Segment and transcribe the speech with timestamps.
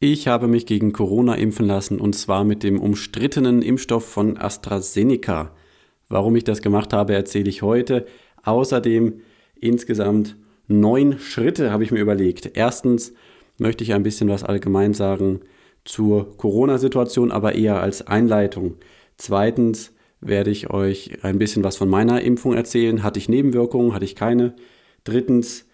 [0.00, 5.50] Ich habe mich gegen Corona impfen lassen und zwar mit dem umstrittenen Impfstoff von AstraZeneca.
[6.08, 8.06] Warum ich das gemacht habe, erzähle ich heute.
[8.44, 9.20] Außerdem
[9.56, 10.36] insgesamt
[10.68, 12.52] neun Schritte habe ich mir überlegt.
[12.54, 13.12] Erstens
[13.58, 15.40] möchte ich ein bisschen was allgemein sagen
[15.84, 18.76] zur Corona-Situation, aber eher als Einleitung.
[19.16, 23.02] Zweitens werde ich euch ein bisschen was von meiner Impfung erzählen.
[23.02, 24.54] Hatte ich Nebenwirkungen, hatte ich keine.
[25.02, 25.66] Drittens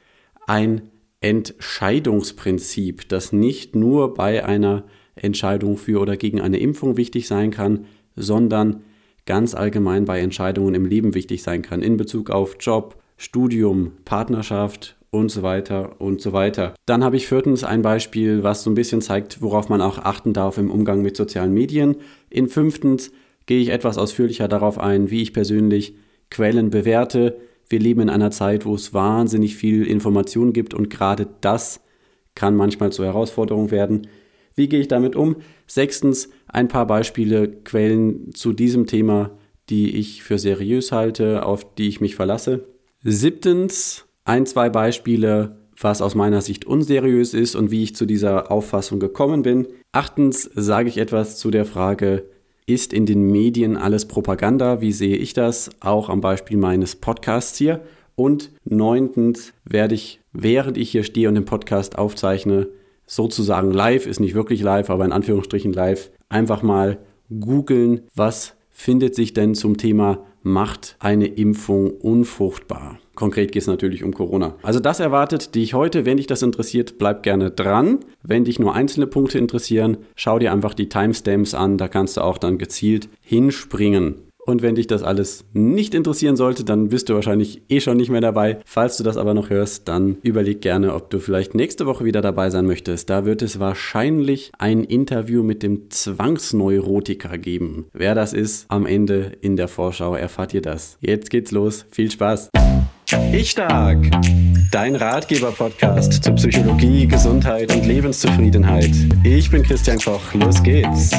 [0.46, 0.88] ein
[1.25, 4.84] Entscheidungsprinzip, das nicht nur bei einer
[5.16, 8.82] Entscheidung für oder gegen eine Impfung wichtig sein kann, sondern
[9.25, 14.96] ganz allgemein bei Entscheidungen im Leben wichtig sein kann, in Bezug auf Job, Studium, Partnerschaft
[15.11, 16.75] und so weiter und so weiter.
[16.84, 20.34] Dann habe ich viertens ein Beispiel, was so ein bisschen zeigt, worauf man auch achten
[20.34, 21.96] darf im Umgang mit sozialen Medien.
[22.29, 23.12] In fünftens
[23.46, 25.95] gehe ich etwas ausführlicher darauf ein, wie ich persönlich
[26.31, 31.29] Quellen bewerte, wir leben in einer Zeit, wo es wahnsinnig viel Information gibt und gerade
[31.41, 31.81] das
[32.34, 34.09] kann manchmal zur Herausforderung werden.
[34.55, 35.37] Wie gehe ich damit um?
[35.67, 39.31] Sechstens, ein paar Beispiele, Quellen zu diesem Thema,
[39.69, 42.69] die ich für seriös halte, auf die ich mich verlasse.
[43.03, 48.51] Siebtens, ein, zwei Beispiele, was aus meiner Sicht unseriös ist und wie ich zu dieser
[48.51, 49.67] Auffassung gekommen bin.
[49.93, 52.25] Achtens sage ich etwas zu der Frage,
[52.67, 54.81] ist in den Medien alles Propaganda?
[54.81, 55.70] Wie sehe ich das?
[55.81, 57.81] Auch am Beispiel meines Podcasts hier.
[58.17, 62.69] Und neuntens werde ich, während ich hier stehe und den Podcast aufzeichne,
[63.06, 66.98] sozusagen live, ist nicht wirklich live, aber in Anführungsstrichen live, einfach mal
[67.41, 72.98] googeln, was findet sich denn zum Thema macht eine Impfung unfruchtbar.
[73.14, 74.55] Konkret geht es natürlich um Corona.
[74.62, 76.05] Also das erwartet dich heute.
[76.05, 78.00] Wenn dich das interessiert, bleib gerne dran.
[78.23, 81.78] Wenn dich nur einzelne Punkte interessieren, schau dir einfach die Timestamps an.
[81.78, 84.17] Da kannst du auch dann gezielt hinspringen.
[84.47, 88.11] Und wenn dich das alles nicht interessieren sollte, dann bist du wahrscheinlich eh schon nicht
[88.11, 88.59] mehr dabei.
[88.67, 92.20] Falls du das aber noch hörst, dann überleg gerne, ob du vielleicht nächste Woche wieder
[92.20, 93.09] dabei sein möchtest.
[93.11, 97.87] Da wird es wahrscheinlich ein Interview mit dem Zwangsneurotiker geben.
[97.92, 100.98] Wer das ist, am Ende in der Vorschau erfahrt ihr das.
[101.00, 101.87] Jetzt geht's los.
[101.91, 102.50] Viel Spaß.
[103.32, 103.99] Ich Stark,
[104.71, 108.91] dein Ratgeber-Podcast zu Psychologie, Gesundheit und Lebenszufriedenheit.
[109.22, 110.34] Ich bin Christian Koch.
[110.34, 111.11] Los geht's.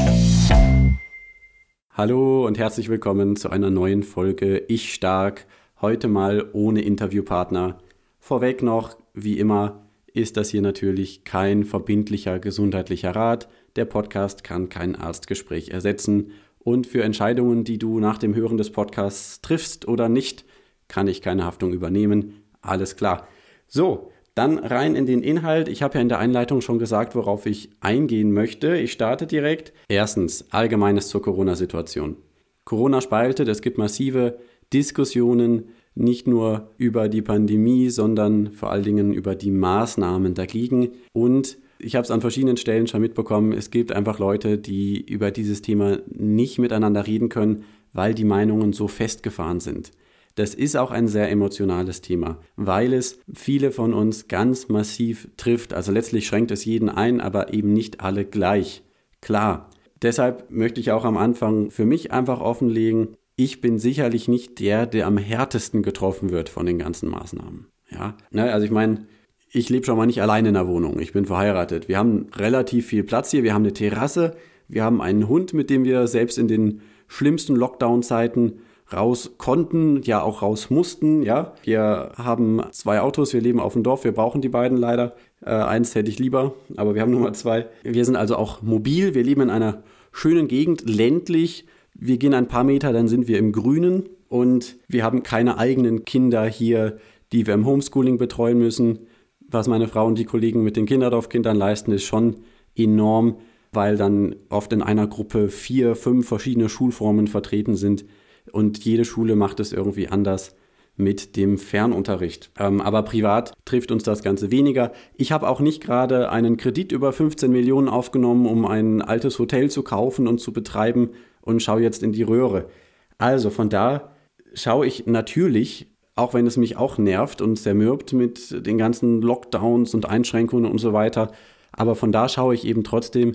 [1.97, 5.45] Hallo und herzlich willkommen zu einer neuen Folge Ich Stark.
[5.79, 7.77] Heute mal ohne Interviewpartner.
[8.19, 13.47] Vorweg noch, wie immer, ist das hier natürlich kein verbindlicher gesundheitlicher Rat.
[13.77, 16.31] Der Podcast kann kein Arztgespräch ersetzen.
[16.59, 20.43] Und für Entscheidungen, die du nach dem Hören des Podcasts triffst oder nicht,
[20.89, 22.43] kann ich keine Haftung übernehmen.
[22.59, 23.25] Alles klar.
[23.67, 25.69] So, dann rein in den Inhalt.
[25.69, 28.77] Ich habe ja in der Einleitung schon gesagt, worauf ich eingehen möchte.
[28.77, 29.73] Ich starte direkt.
[29.87, 32.17] Erstens, Allgemeines zur Corona-Situation.
[32.65, 34.37] Corona spaltet, es gibt massive
[34.73, 40.89] Diskussionen, nicht nur über die Pandemie, sondern vor allen Dingen über die Maßnahmen dagegen.
[41.13, 45.31] Und ich habe es an verschiedenen Stellen schon mitbekommen, es gibt einfach Leute, die über
[45.31, 47.63] dieses Thema nicht miteinander reden können,
[47.93, 49.91] weil die Meinungen so festgefahren sind.
[50.35, 55.73] Das ist auch ein sehr emotionales Thema, weil es viele von uns ganz massiv trifft.
[55.73, 58.83] Also letztlich schränkt es jeden ein, aber eben nicht alle gleich.
[59.21, 59.69] Klar.
[60.01, 64.85] Deshalb möchte ich auch am Anfang für mich einfach offenlegen, ich bin sicherlich nicht der,
[64.85, 67.67] der am härtesten getroffen wird von den ganzen Maßnahmen.
[67.89, 69.07] Ja, ne, also ich meine,
[69.51, 70.99] ich lebe schon mal nicht allein in der Wohnung.
[70.99, 71.87] Ich bin verheiratet.
[71.87, 73.43] Wir haben relativ viel Platz hier.
[73.43, 74.35] Wir haben eine Terrasse.
[74.67, 78.59] Wir haben einen Hund, mit dem wir selbst in den schlimmsten Lockdown-Zeiten
[78.93, 81.23] raus konnten, ja auch raus mussten.
[81.23, 85.15] Ja, wir haben zwei Autos, wir leben auf dem Dorf, wir brauchen die beiden leider.
[85.43, 87.67] Äh, eins hätte ich lieber, aber wir haben nur mal zwei.
[87.83, 91.65] Wir sind also auch mobil, wir leben in einer schönen Gegend, ländlich.
[91.93, 96.05] Wir gehen ein paar Meter, dann sind wir im Grünen und wir haben keine eigenen
[96.05, 96.97] Kinder hier,
[97.31, 98.99] die wir im Homeschooling betreuen müssen.
[99.47, 102.37] Was meine Frau und die Kollegen mit den Kinderdorfkindern leisten, ist schon
[102.75, 103.37] enorm,
[103.71, 108.05] weil dann oft in einer Gruppe vier, fünf verschiedene Schulformen vertreten sind
[108.51, 110.55] und jede Schule macht es irgendwie anders
[110.97, 112.51] mit dem Fernunterricht.
[112.57, 114.93] Ähm, aber privat trifft uns das Ganze weniger.
[115.15, 119.69] Ich habe auch nicht gerade einen Kredit über 15 Millionen aufgenommen, um ein altes Hotel
[119.69, 121.09] zu kaufen und zu betreiben
[121.41, 122.69] und schaue jetzt in die Röhre.
[123.17, 124.13] Also von da
[124.53, 129.93] schaue ich natürlich, auch wenn es mich auch nervt und zermürbt mit den ganzen Lockdowns
[129.93, 131.31] und Einschränkungen und so weiter,
[131.73, 133.33] aber von da schaue ich eben trotzdem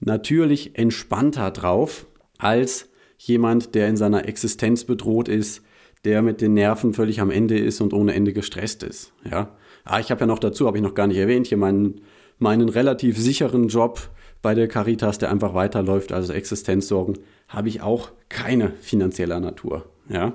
[0.00, 2.06] natürlich entspannter drauf
[2.38, 2.88] als
[3.18, 5.62] jemand, der in seiner Existenz bedroht ist,
[6.04, 9.12] der mit den Nerven völlig am Ende ist und ohne Ende gestresst ist.
[9.28, 12.00] Ja, ah, ich habe ja noch dazu, habe ich noch gar nicht erwähnt, hier meinen,
[12.38, 14.10] meinen relativ sicheren Job
[14.42, 17.18] bei der Caritas, der einfach weiterläuft, also Existenzsorgen,
[17.48, 19.86] habe ich auch keine finanzieller Natur.
[20.08, 20.34] Ja,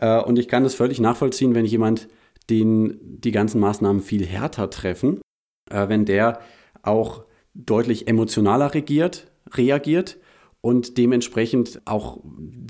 [0.00, 2.08] äh, und ich kann das völlig nachvollziehen, wenn jemand
[2.50, 5.20] den die ganzen Maßnahmen viel härter treffen,
[5.70, 6.40] äh, wenn der
[6.82, 7.24] auch
[7.54, 10.18] deutlich emotionaler regiert, reagiert
[10.60, 12.20] und dementsprechend auch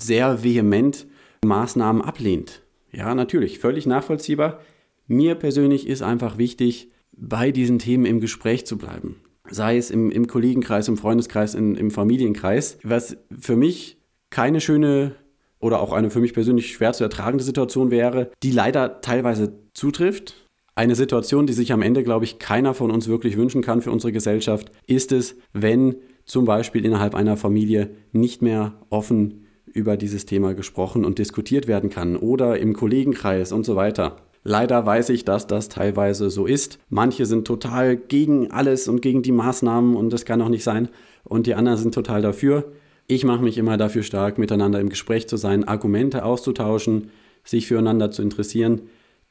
[0.01, 1.07] sehr vehement
[1.45, 2.63] Maßnahmen ablehnt.
[2.91, 4.59] Ja, natürlich, völlig nachvollziehbar.
[5.07, 9.17] Mir persönlich ist einfach wichtig, bei diesen Themen im Gespräch zu bleiben.
[9.49, 12.77] Sei es im, im Kollegenkreis, im Freundeskreis, in, im Familienkreis.
[12.83, 13.97] Was für mich
[14.29, 15.15] keine schöne
[15.59, 20.35] oder auch eine für mich persönlich schwer zu ertragende Situation wäre, die leider teilweise zutrifft.
[20.75, 23.91] Eine Situation, die sich am Ende, glaube ich, keiner von uns wirklich wünschen kann für
[23.91, 25.97] unsere Gesellschaft, ist es, wenn
[26.29, 31.89] zum Beispiel innerhalb einer Familie nicht mehr offen über dieses Thema gesprochen und diskutiert werden
[31.89, 34.17] kann oder im Kollegenkreis und so weiter.
[34.43, 36.77] Leider weiß ich, dass das teilweise so ist.
[36.87, 40.89] Manche sind total gegen alles und gegen die Maßnahmen und das kann auch nicht sein.
[41.23, 42.71] Und die anderen sind total dafür.
[43.07, 47.09] Ich mache mich immer dafür stark, miteinander im Gespräch zu sein, Argumente auszutauschen,
[47.43, 48.83] sich füreinander zu interessieren.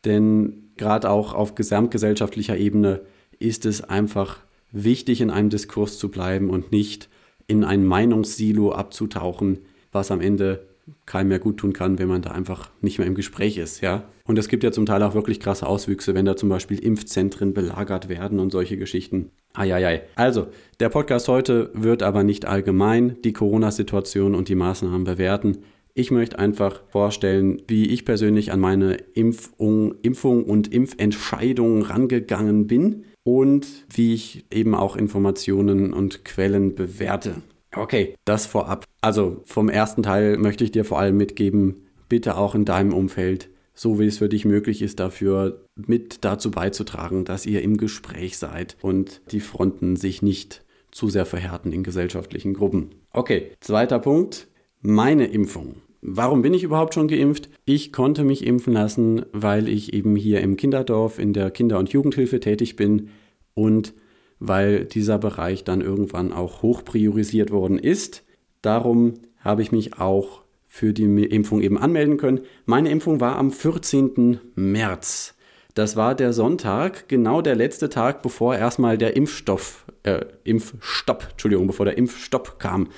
[0.04, 3.02] Denn gerade auch auf gesamtgesellschaftlicher Ebene
[3.38, 4.40] ist es einfach
[4.72, 7.08] wichtig, in einem Diskurs zu bleiben und nicht
[7.46, 9.58] in ein Meinungssilo abzutauchen,
[9.92, 10.68] was am Ende
[11.06, 14.04] keinem mehr gut tun kann, wenn man da einfach nicht mehr im Gespräch ist, ja.
[14.24, 17.54] Und es gibt ja zum Teil auch wirklich krasse Auswüchse, wenn da zum Beispiel Impfzentren
[17.54, 19.30] belagert werden und solche Geschichten.
[19.54, 20.02] Eieiei.
[20.16, 20.48] Also,
[20.80, 25.58] der Podcast heute wird aber nicht allgemein die Corona-Situation und die Maßnahmen bewerten.
[25.94, 33.04] Ich möchte einfach vorstellen, wie ich persönlich an meine Impfung, Impfung und Impfentscheidung rangegangen bin
[33.28, 37.42] und wie ich eben auch Informationen und Quellen bewerte.
[37.76, 38.86] Okay, das vorab.
[39.02, 43.50] Also vom ersten Teil möchte ich dir vor allem mitgeben, bitte auch in deinem Umfeld,
[43.74, 48.38] so wie es für dich möglich ist, dafür mit dazu beizutragen, dass ihr im Gespräch
[48.38, 52.92] seid und die Fronten sich nicht zu sehr verhärten in gesellschaftlichen Gruppen.
[53.12, 54.48] Okay, zweiter Punkt,
[54.80, 55.82] meine Impfung.
[56.10, 57.50] Warum bin ich überhaupt schon geimpft?
[57.66, 61.90] Ich konnte mich impfen lassen, weil ich eben hier im Kinderdorf in der Kinder- und
[61.90, 63.10] Jugendhilfe tätig bin
[63.54, 63.92] und
[64.38, 68.24] weil dieser Bereich dann irgendwann auch hoch priorisiert worden ist.
[68.62, 72.40] Darum habe ich mich auch für die Impfung eben anmelden können.
[72.64, 74.40] Meine Impfung war am 14.
[74.54, 75.34] März.
[75.74, 81.66] Das war der Sonntag, genau der letzte Tag, bevor erstmal der Impfstoff, äh, Impfstopp, Entschuldigung,
[81.66, 82.88] bevor der Impfstopp kam.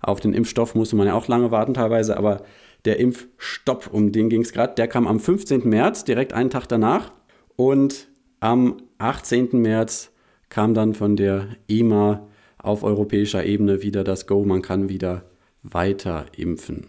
[0.00, 2.42] Auf den Impfstoff musste man ja auch lange warten teilweise, aber
[2.84, 5.68] der Impfstopp, um den ging es gerade, der kam am 15.
[5.68, 7.12] März, direkt einen Tag danach.
[7.56, 8.08] Und
[8.40, 9.48] am 18.
[9.52, 10.12] März
[10.48, 12.26] kam dann von der EMA
[12.58, 15.24] auf europäischer Ebene wieder das Go, man kann wieder
[15.62, 16.86] weiter impfen.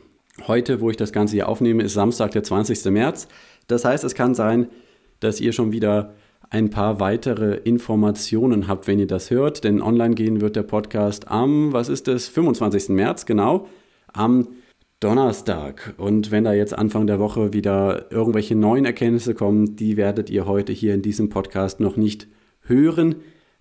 [0.48, 2.86] Heute, wo ich das Ganze hier aufnehme, ist Samstag, der 20.
[2.86, 3.28] März.
[3.68, 4.68] Das heißt, es kann sein,
[5.20, 6.14] dass ihr schon wieder
[6.50, 9.64] ein paar weitere Informationen habt, wenn ihr das hört.
[9.64, 12.90] Denn online gehen wird der Podcast am, was ist es, 25.
[12.90, 13.68] März, genau,
[14.14, 14.48] am
[15.00, 15.94] Donnerstag.
[15.98, 20.46] Und wenn da jetzt Anfang der Woche wieder irgendwelche neuen Erkenntnisse kommen, die werdet ihr
[20.46, 22.28] heute hier in diesem Podcast noch nicht
[22.62, 23.16] hören.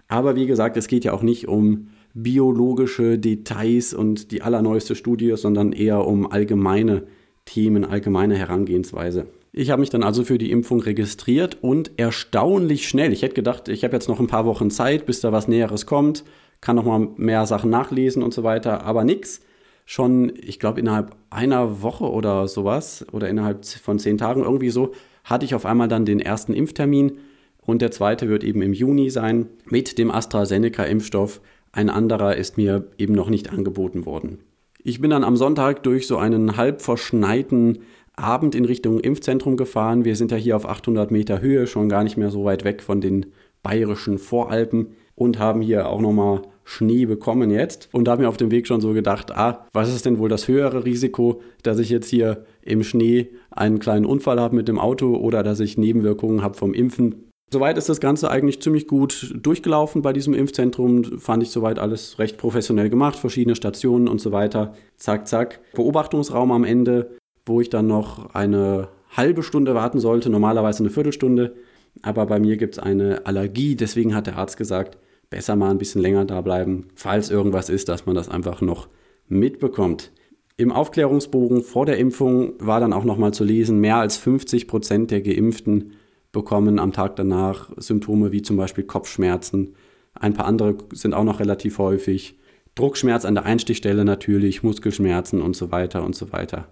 [0.08, 5.34] Aber wie gesagt, es geht ja auch nicht um biologische Details und die allerneueste Studie,
[5.36, 7.04] sondern eher um allgemeine
[7.44, 9.26] Themen, allgemeine Herangehensweise.
[9.58, 13.12] Ich habe mich dann also für die Impfung registriert und erstaunlich schnell.
[13.12, 15.84] Ich hätte gedacht, ich habe jetzt noch ein paar Wochen Zeit, bis da was Näheres
[15.84, 16.22] kommt,
[16.60, 19.40] kann noch mal mehr Sachen nachlesen und so weiter, aber nichts.
[19.84, 24.92] Schon, ich glaube, innerhalb einer Woche oder sowas oder innerhalb von zehn Tagen irgendwie so,
[25.24, 27.18] hatte ich auf einmal dann den ersten Impftermin
[27.60, 31.40] und der zweite wird eben im Juni sein mit dem AstraZeneca-Impfstoff.
[31.72, 34.38] Ein anderer ist mir eben noch nicht angeboten worden.
[34.84, 37.80] Ich bin dann am Sonntag durch so einen halb verschneiten
[38.18, 40.04] Abend in Richtung Impfzentrum gefahren.
[40.04, 42.82] Wir sind ja hier auf 800 Meter Höhe, schon gar nicht mehr so weit weg
[42.82, 43.26] von den
[43.62, 48.50] bayerischen Voralpen und haben hier auch nochmal Schnee bekommen jetzt und habe mir auf dem
[48.50, 52.08] Weg schon so gedacht, ah, was ist denn wohl das höhere Risiko, dass ich jetzt
[52.08, 56.58] hier im Schnee einen kleinen Unfall habe mit dem Auto oder dass ich Nebenwirkungen habe
[56.58, 57.28] vom Impfen.
[57.50, 61.18] Soweit ist das Ganze eigentlich ziemlich gut durchgelaufen bei diesem Impfzentrum.
[61.18, 64.74] Fand ich soweit alles recht professionell gemacht, verschiedene Stationen und so weiter.
[64.98, 65.60] Zack, zack.
[65.72, 67.16] Beobachtungsraum am Ende,
[67.48, 71.54] wo ich dann noch eine halbe Stunde warten sollte, normalerweise eine Viertelstunde.
[72.02, 74.98] Aber bei mir gibt es eine Allergie, deswegen hat der Arzt gesagt,
[75.30, 78.88] besser mal ein bisschen länger da bleiben, falls irgendwas ist, dass man das einfach noch
[79.26, 80.12] mitbekommt.
[80.56, 85.10] Im Aufklärungsbogen vor der Impfung war dann auch nochmal zu lesen, mehr als 50 Prozent
[85.10, 85.92] der Geimpften
[86.32, 89.74] bekommen am Tag danach Symptome wie zum Beispiel Kopfschmerzen.
[90.14, 92.38] Ein paar andere sind auch noch relativ häufig.
[92.74, 96.68] Druckschmerz an der Einstichstelle natürlich, Muskelschmerzen und so weiter und so weiter.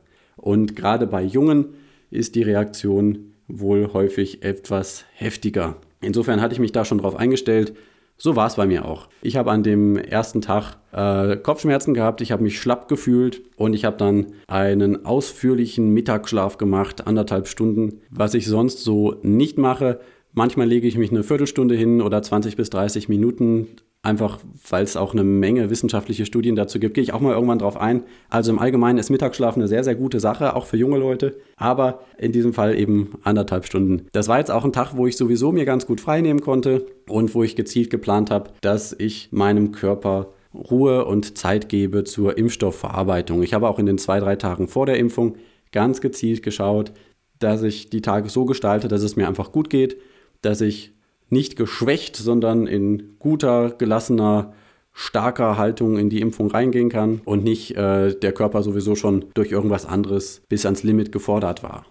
[0.47, 1.75] Und gerade bei Jungen
[2.09, 5.75] ist die Reaktion wohl häufig etwas heftiger.
[6.01, 7.75] Insofern hatte ich mich da schon drauf eingestellt.
[8.17, 9.09] So war es bei mir auch.
[9.23, 13.75] Ich habe an dem ersten Tag äh, Kopfschmerzen gehabt, ich habe mich schlapp gefühlt und
[13.75, 19.99] ich habe dann einen ausführlichen Mittagsschlaf gemacht, anderthalb Stunden, was ich sonst so nicht mache.
[20.33, 23.67] Manchmal lege ich mich eine Viertelstunde hin oder 20 bis 30 Minuten
[24.07, 24.39] einfach
[24.71, 27.77] weil es auch eine Menge wissenschaftliche Studien dazu gibt, gehe ich auch mal irgendwann drauf
[27.77, 28.05] ein.
[28.31, 32.01] Also im Allgemeinen ist Mittagsschlaf eine sehr, sehr gute Sache, auch für junge Leute, aber
[32.19, 34.07] in diesem Fall eben anderthalb Stunden.
[34.13, 36.87] Das war jetzt auch ein Tag, wo ich sowieso mir ganz gut frei nehmen konnte
[37.09, 42.39] und wo ich gezielt geplant habe, dass ich meinem Körper Ruhe und Zeit gebe zur
[42.39, 43.43] Impfstoffverarbeitung.
[43.43, 45.37] Ich habe auch in den zwei, drei Tagen vor der Impfung
[45.73, 46.93] ganz gezielt geschaut,
[47.39, 49.99] dass ich die Tage so gestalte, dass es mir einfach gut geht,
[50.41, 50.96] dass ich
[51.29, 54.53] nicht geschwächt, sondern in guter, gelassener,
[54.93, 59.53] starker Haltung in die Impfung reingehen kann und nicht äh, der Körper sowieso schon durch
[59.53, 61.85] irgendwas anderes bis ans Limit gefordert war.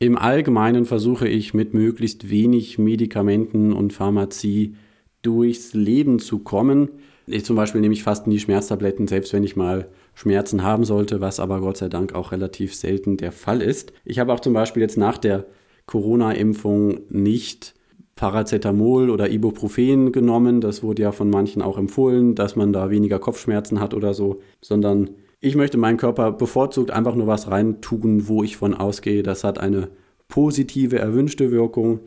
[0.00, 4.74] Im Allgemeinen versuche ich mit möglichst wenig Medikamenten und Pharmazie
[5.22, 6.88] durchs Leben zu kommen.
[7.26, 11.20] Ich zum Beispiel nehme ich fast nie Schmerztabletten, selbst wenn ich mal Schmerzen haben sollte,
[11.20, 13.92] was aber Gott sei Dank auch relativ selten der Fall ist.
[14.04, 15.46] Ich habe auch zum Beispiel jetzt nach der
[15.86, 17.74] Corona-Impfung nicht
[18.16, 20.60] Paracetamol oder Ibuprofen genommen.
[20.60, 24.40] Das wurde ja von manchen auch empfohlen, dass man da weniger Kopfschmerzen hat oder so,
[24.60, 25.10] sondern
[25.40, 29.58] ich möchte meinen Körper bevorzugt einfach nur was reintun, wo ich von ausgehe, das hat
[29.58, 29.88] eine
[30.28, 32.00] positive, erwünschte Wirkung.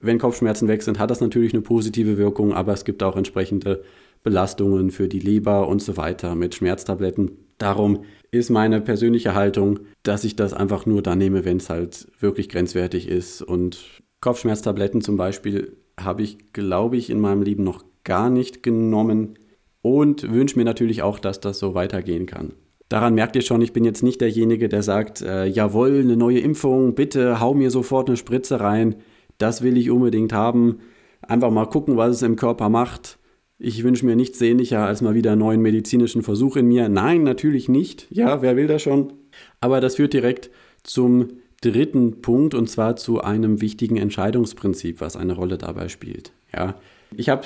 [0.00, 3.82] Wenn Kopfschmerzen weg sind, hat das natürlich eine positive Wirkung, aber es gibt auch entsprechende
[4.22, 7.43] Belastungen für die Leber und so weiter mit Schmerztabletten.
[7.58, 12.08] Darum ist meine persönliche Haltung, dass ich das einfach nur dann nehme, wenn es halt
[12.20, 13.42] wirklich grenzwertig ist.
[13.42, 19.38] Und Kopfschmerztabletten zum Beispiel habe ich, glaube ich, in meinem Leben noch gar nicht genommen
[19.82, 22.54] und wünsche mir natürlich auch, dass das so weitergehen kann.
[22.88, 26.40] Daran merkt ihr schon, ich bin jetzt nicht derjenige, der sagt, äh, jawohl, eine neue
[26.40, 28.96] Impfung, bitte hau mir sofort eine Spritze rein,
[29.38, 30.80] das will ich unbedingt haben.
[31.22, 33.18] Einfach mal gucken, was es im Körper macht.
[33.58, 36.88] Ich wünsche mir nichts sehnlicher als mal wieder einen neuen medizinischen Versuch in mir.
[36.88, 38.06] Nein, natürlich nicht.
[38.10, 39.12] Ja, wer will das schon?
[39.60, 40.50] Aber das führt direkt
[40.82, 41.28] zum
[41.60, 46.32] dritten Punkt und zwar zu einem wichtigen Entscheidungsprinzip, was eine Rolle dabei spielt.
[46.52, 46.74] Ja,
[47.16, 47.42] ich habe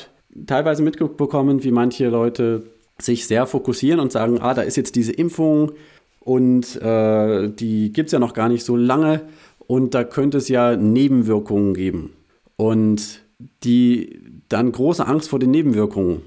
[0.46, 2.64] teilweise mitbekommen, wie manche Leute
[3.00, 5.72] sich sehr fokussieren und sagen, ah, da ist jetzt diese Impfung
[6.20, 9.22] und äh, die gibt es ja noch gar nicht so lange
[9.66, 12.12] und da könnte es ja Nebenwirkungen geben.
[12.56, 13.20] Und
[13.62, 16.22] die dann große Angst vor den Nebenwirkungen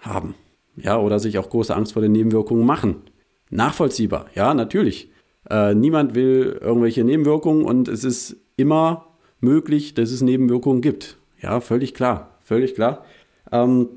[0.00, 0.34] haben.
[0.76, 2.96] Ja, oder sich auch große Angst vor den Nebenwirkungen machen.
[3.50, 5.10] Nachvollziehbar, ja, natürlich.
[5.48, 9.06] Äh, niemand will irgendwelche Nebenwirkungen und es ist immer
[9.40, 11.16] möglich, dass es Nebenwirkungen gibt.
[11.40, 13.04] Ja, völlig klar, völlig klar.
[13.52, 13.88] Ähm,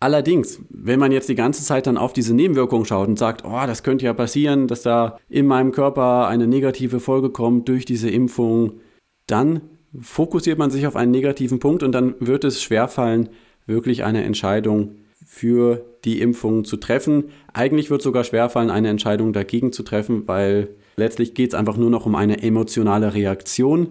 [0.00, 3.66] allerdings, wenn man jetzt die ganze Zeit dann auf diese Nebenwirkungen schaut und sagt, oh,
[3.66, 8.08] das könnte ja passieren, dass da in meinem Körper eine negative Folge kommt durch diese
[8.08, 8.80] Impfung,
[9.26, 9.60] dann
[10.00, 13.28] fokussiert man sich auf einen negativen Punkt und dann wird es schwerfallen,
[13.66, 14.96] wirklich eine Entscheidung
[15.26, 17.24] für die Impfung zu treffen.
[17.52, 21.76] Eigentlich wird es sogar schwerfallen, eine Entscheidung dagegen zu treffen, weil letztlich geht es einfach
[21.76, 23.88] nur noch um eine emotionale Reaktion,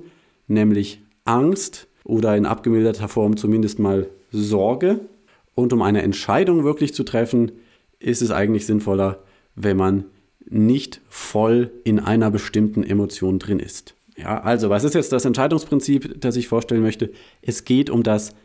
[0.48, 5.00] nämlich Angst oder in abgemilderter Form zumindest mal Sorge.
[5.56, 7.52] Und um eine Entscheidung wirklich zu treffen,
[8.00, 9.20] ist es eigentlich sinnvoller,
[9.56, 10.06] wenn man
[10.50, 13.96] nicht voll in einer bestimmten Emotion drin ist.
[14.17, 17.12] Ja, also, was ist jetzt das Entscheidungsprinzip, das ich vorstellen möchte?
[17.41, 18.36] Es geht um das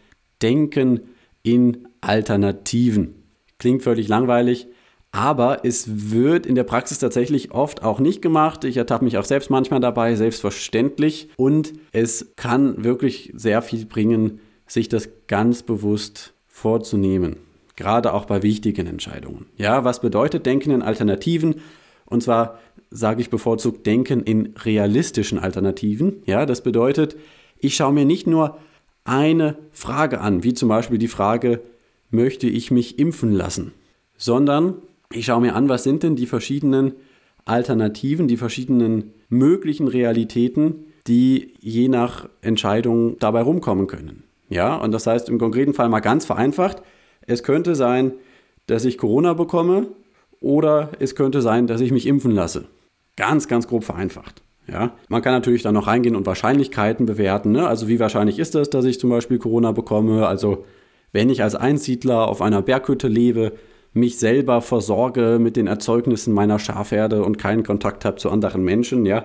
[0.41, 1.01] Denken
[1.43, 3.15] in Alternativen.
[3.59, 4.69] Klingt völlig langweilig,
[5.11, 8.65] aber es wird in der Praxis tatsächlich oft auch nicht gemacht.
[8.65, 11.29] Ich ertappe mich auch selbst manchmal dabei, selbstverständlich.
[11.37, 17.37] Und es kann wirklich sehr viel bringen, sich das ganz bewusst vorzunehmen.
[17.75, 19.47] Gerade auch bei wichtigen Entscheidungen.
[19.57, 21.57] Ja, was bedeutet Denken in Alternativen?
[22.09, 22.59] Und zwar
[22.91, 26.23] sage ich bevorzugt denken in realistischen Alternativen.
[26.27, 27.17] Ja, das bedeutet,
[27.59, 28.59] ich schaue mir nicht nur
[29.05, 31.61] eine Frage an, wie zum Beispiel die Frage,
[32.11, 33.73] möchte ich mich impfen lassen,
[34.17, 34.77] sondern
[35.13, 36.93] ich schaue mir an, was sind denn die verschiedenen
[37.45, 44.25] Alternativen, die verschiedenen möglichen Realitäten, die je nach Entscheidung dabei rumkommen können.
[44.51, 46.83] Ja, und das heißt im konkreten Fall mal ganz vereinfacht,
[47.27, 48.13] es könnte sein,
[48.67, 49.89] dass ich Corona bekomme
[50.41, 52.67] oder es könnte sein, dass ich mich impfen lasse.
[53.17, 54.43] Ganz, ganz grob vereinfacht.
[54.71, 57.53] Ja, man kann natürlich dann noch reingehen und Wahrscheinlichkeiten bewerten.
[57.53, 57.67] Ne?
[57.67, 60.27] Also wie wahrscheinlich ist es, dass ich zum Beispiel Corona bekomme?
[60.27, 60.67] Also
[61.13, 63.53] wenn ich als Einsiedler auf einer Berghütte lebe,
[63.95, 69.07] mich selber versorge mit den Erzeugnissen meiner Schafherde und keinen Kontakt habe zu anderen Menschen,
[69.07, 69.25] ja,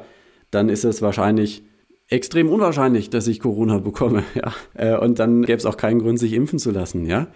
[0.50, 1.64] dann ist es wahrscheinlich
[2.08, 4.54] extrem unwahrscheinlich, dass ich Corona bekomme, ja.
[4.76, 7.28] Äh, und dann gäbe es auch keinen Grund, sich impfen zu lassen, ja.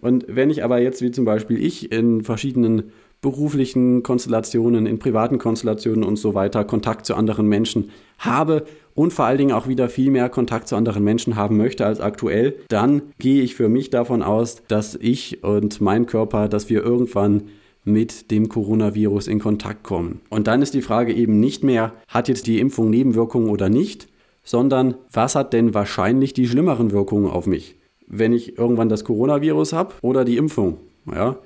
[0.00, 2.92] Und wenn ich aber jetzt, wie zum Beispiel ich, in verschiedenen
[3.24, 8.64] beruflichen Konstellationen, in privaten Konstellationen und so weiter Kontakt zu anderen Menschen habe
[8.94, 12.00] und vor allen Dingen auch wieder viel mehr Kontakt zu anderen Menschen haben möchte als
[12.00, 16.84] aktuell, dann gehe ich für mich davon aus, dass ich und mein Körper, dass wir
[16.84, 17.44] irgendwann
[17.82, 20.20] mit dem Coronavirus in Kontakt kommen.
[20.30, 24.06] Und dann ist die Frage eben nicht mehr, hat jetzt die Impfung Nebenwirkungen oder nicht,
[24.44, 27.74] sondern was hat denn wahrscheinlich die schlimmeren Wirkungen auf mich?
[28.06, 30.78] wenn ich irgendwann das Coronavirus habe oder die Impfung.
[31.10, 31.36] Ja?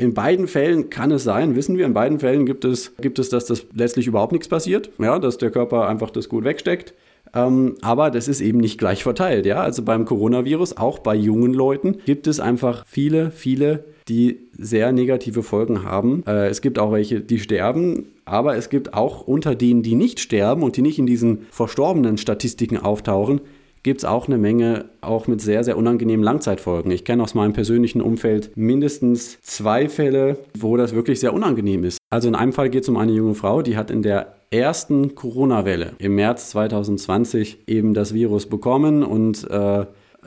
[0.00, 3.30] In beiden Fällen kann es sein, wissen wir, in beiden Fällen gibt es, gibt es,
[3.30, 6.94] dass das letztlich überhaupt nichts passiert, ja, dass der Körper einfach das gut wegsteckt.
[7.34, 9.44] Ähm, aber das ist eben nicht gleich verteilt.
[9.44, 9.60] Ja?
[9.60, 15.42] Also beim Coronavirus, auch bei jungen Leuten, gibt es einfach viele, viele, die sehr negative
[15.42, 16.22] Folgen haben.
[16.26, 20.20] Äh, es gibt auch welche, die sterben, aber es gibt auch unter denen, die nicht
[20.20, 23.40] sterben und die nicht in diesen verstorbenen Statistiken auftauchen,
[23.88, 26.90] gibt es auch eine Menge, auch mit sehr, sehr unangenehmen Langzeitfolgen.
[26.90, 31.96] Ich kenne aus meinem persönlichen Umfeld mindestens zwei Fälle, wo das wirklich sehr unangenehm ist.
[32.10, 35.14] Also in einem Fall geht es um eine junge Frau, die hat in der ersten
[35.14, 39.86] Corona-Welle im März 2020 eben das Virus bekommen und äh,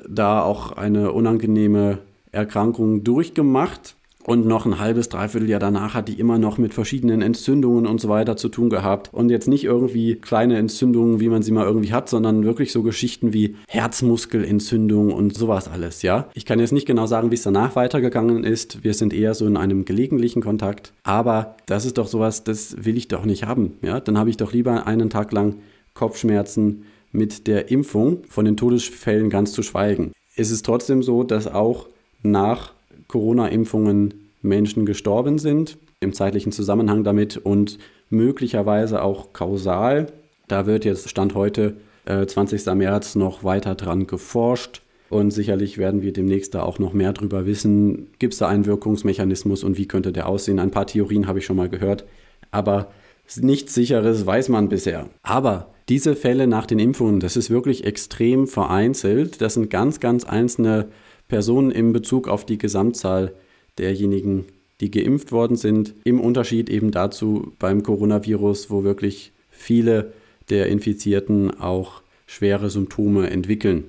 [0.09, 1.99] da auch eine unangenehme
[2.31, 3.95] Erkrankung durchgemacht.
[4.23, 7.99] Und noch ein halbes, dreiviertel Jahr danach hat die immer noch mit verschiedenen Entzündungen und
[7.99, 9.09] so weiter zu tun gehabt.
[9.11, 12.83] Und jetzt nicht irgendwie kleine Entzündungen, wie man sie mal irgendwie hat, sondern wirklich so
[12.83, 16.29] Geschichten wie Herzmuskelentzündung und sowas alles, ja.
[16.33, 18.83] Ich kann jetzt nicht genau sagen, wie es danach weitergegangen ist.
[18.83, 20.93] Wir sind eher so in einem gelegentlichen Kontakt.
[21.03, 23.99] Aber das ist doch sowas, das will ich doch nicht haben, ja.
[23.99, 25.55] Dann habe ich doch lieber einen Tag lang
[25.93, 30.11] Kopfschmerzen mit der Impfung, von den Todesfällen ganz zu schweigen.
[30.35, 31.87] Es ist trotzdem so, dass auch
[32.23, 32.73] nach
[33.11, 37.77] Corona-Impfungen Menschen gestorben sind, im zeitlichen Zusammenhang damit und
[38.09, 40.07] möglicherweise auch kausal.
[40.47, 41.75] Da wird jetzt Stand heute,
[42.05, 42.73] äh, 20.
[42.75, 44.81] März, noch weiter dran geforscht.
[45.09, 48.07] Und sicherlich werden wir demnächst da auch noch mehr drüber wissen.
[48.17, 50.57] Gibt es da einen Wirkungsmechanismus und wie könnte der aussehen?
[50.59, 52.05] Ein paar Theorien habe ich schon mal gehört.
[52.49, 52.91] Aber
[53.41, 55.09] nichts Sicheres weiß man bisher.
[55.21, 59.41] Aber diese Fälle nach den Impfungen, das ist wirklich extrem vereinzelt.
[59.41, 60.87] Das sind ganz, ganz einzelne
[61.31, 63.31] Personen in Bezug auf die Gesamtzahl
[63.77, 64.43] derjenigen,
[64.81, 65.93] die geimpft worden sind.
[66.03, 70.11] Im Unterschied eben dazu beim Coronavirus, wo wirklich viele
[70.49, 73.85] der Infizierten auch schwere Symptome entwickeln.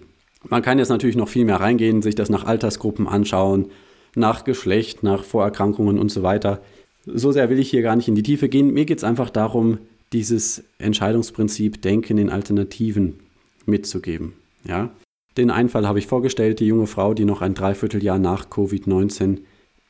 [0.49, 3.73] Man kann jetzt natürlich noch viel mehr reingehen, sich das nach Altersgruppen anschauen,
[4.15, 6.63] nach Geschlecht, nach Vorerkrankungen und so weiter.
[7.07, 8.73] So sehr will ich hier gar nicht in die Tiefe gehen.
[8.73, 9.79] Mir geht es einfach darum,
[10.13, 13.19] dieses Entscheidungsprinzip Denken in Alternativen
[13.67, 14.35] mitzugeben.
[14.65, 14.93] Ja?
[15.37, 19.39] Den einen Fall habe ich vorgestellt, die junge Frau, die noch ein Dreivierteljahr nach Covid-19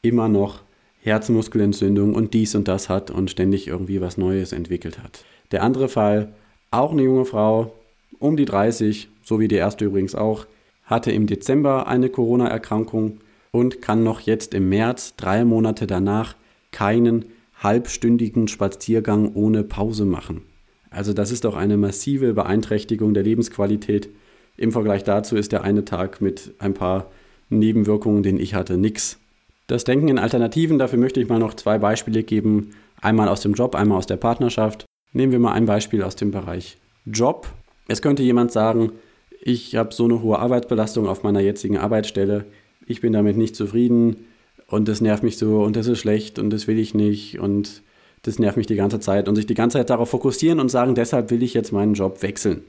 [0.03, 0.61] immer noch
[1.03, 5.25] Herzmuskelentzündung und dies und das hat und ständig irgendwie was Neues entwickelt hat.
[5.51, 6.33] Der andere Fall,
[6.71, 7.75] auch eine junge Frau,
[8.21, 10.47] um die 30, so wie die erste übrigens auch,
[10.85, 13.19] hatte im Dezember eine Corona-Erkrankung
[13.51, 16.37] und kann noch jetzt im März, drei Monate danach,
[16.71, 17.27] keinen
[17.63, 20.43] halbstündigen Spaziergang ohne Pause machen.
[20.91, 24.09] Also das ist doch eine massive Beeinträchtigung der Lebensqualität
[24.57, 27.11] im Vergleich dazu ist der eine Tag mit ein paar
[27.49, 29.19] Nebenwirkungen, den ich hatte, nix.
[29.67, 32.71] Das Denken in Alternativen, dafür möchte ich mal noch zwei Beispiele geben.
[33.01, 34.85] Einmal aus dem Job, einmal aus der Partnerschaft.
[35.13, 37.49] Nehmen wir mal ein Beispiel aus dem Bereich Job.
[37.89, 38.93] Es könnte jemand sagen,
[39.41, 42.45] ich habe so eine hohe Arbeitsbelastung auf meiner jetzigen Arbeitsstelle,
[42.87, 44.29] ich bin damit nicht zufrieden
[44.69, 47.83] und das nervt mich so und das ist schlecht und das will ich nicht und
[48.23, 50.95] das nervt mich die ganze Zeit und sich die ganze Zeit darauf fokussieren und sagen,
[50.95, 52.63] deshalb will ich jetzt meinen Job wechseln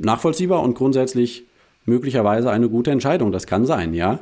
[0.00, 1.44] nachvollziehbar und grundsätzlich
[1.84, 3.32] möglicherweise eine gute Entscheidung.
[3.32, 4.20] Das kann sein, ja.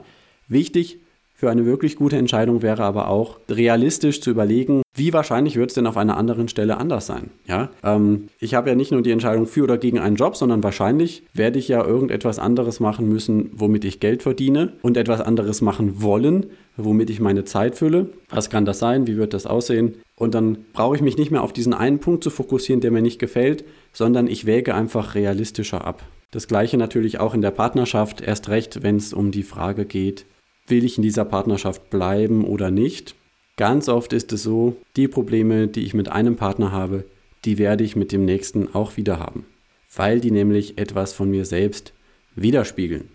[0.48, 1.00] Wichtig
[1.38, 5.74] für eine wirklich gute Entscheidung wäre aber auch realistisch zu überlegen, wie wahrscheinlich wird es
[5.74, 7.30] denn auf einer anderen Stelle anders sein.
[7.46, 7.70] Ja?
[7.84, 11.22] Ähm, ich habe ja nicht nur die Entscheidung für oder gegen einen Job, sondern wahrscheinlich
[11.32, 16.02] werde ich ja irgendetwas anderes machen müssen, womit ich Geld verdiene und etwas anderes machen
[16.02, 16.46] wollen,
[16.78, 18.10] womit ich meine Zeit fülle.
[18.30, 19.06] Was kann das sein?
[19.06, 19.96] Wie wird das aussehen?
[20.16, 23.02] Und dann brauche ich mich nicht mehr auf diesen einen Punkt zu fokussieren, der mir
[23.02, 26.02] nicht gefällt, sondern ich wäge einfach realistischer ab.
[26.30, 30.26] Das gleiche natürlich auch in der Partnerschaft, erst recht, wenn es um die Frage geht,
[30.66, 33.14] will ich in dieser Partnerschaft bleiben oder nicht.
[33.56, 37.04] Ganz oft ist es so, die Probleme, die ich mit einem Partner habe,
[37.44, 39.46] die werde ich mit dem nächsten auch wieder haben,
[39.94, 41.92] weil die nämlich etwas von mir selbst
[42.34, 43.08] widerspiegeln.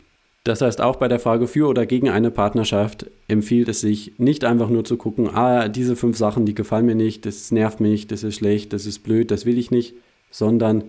[0.43, 4.43] Das heißt, auch bei der Frage für oder gegen eine Partnerschaft empfiehlt es sich, nicht
[4.43, 8.07] einfach nur zu gucken, ah, diese fünf Sachen, die gefallen mir nicht, das nervt mich,
[8.07, 9.95] das ist schlecht, das ist blöd, das will ich nicht,
[10.31, 10.83] sondern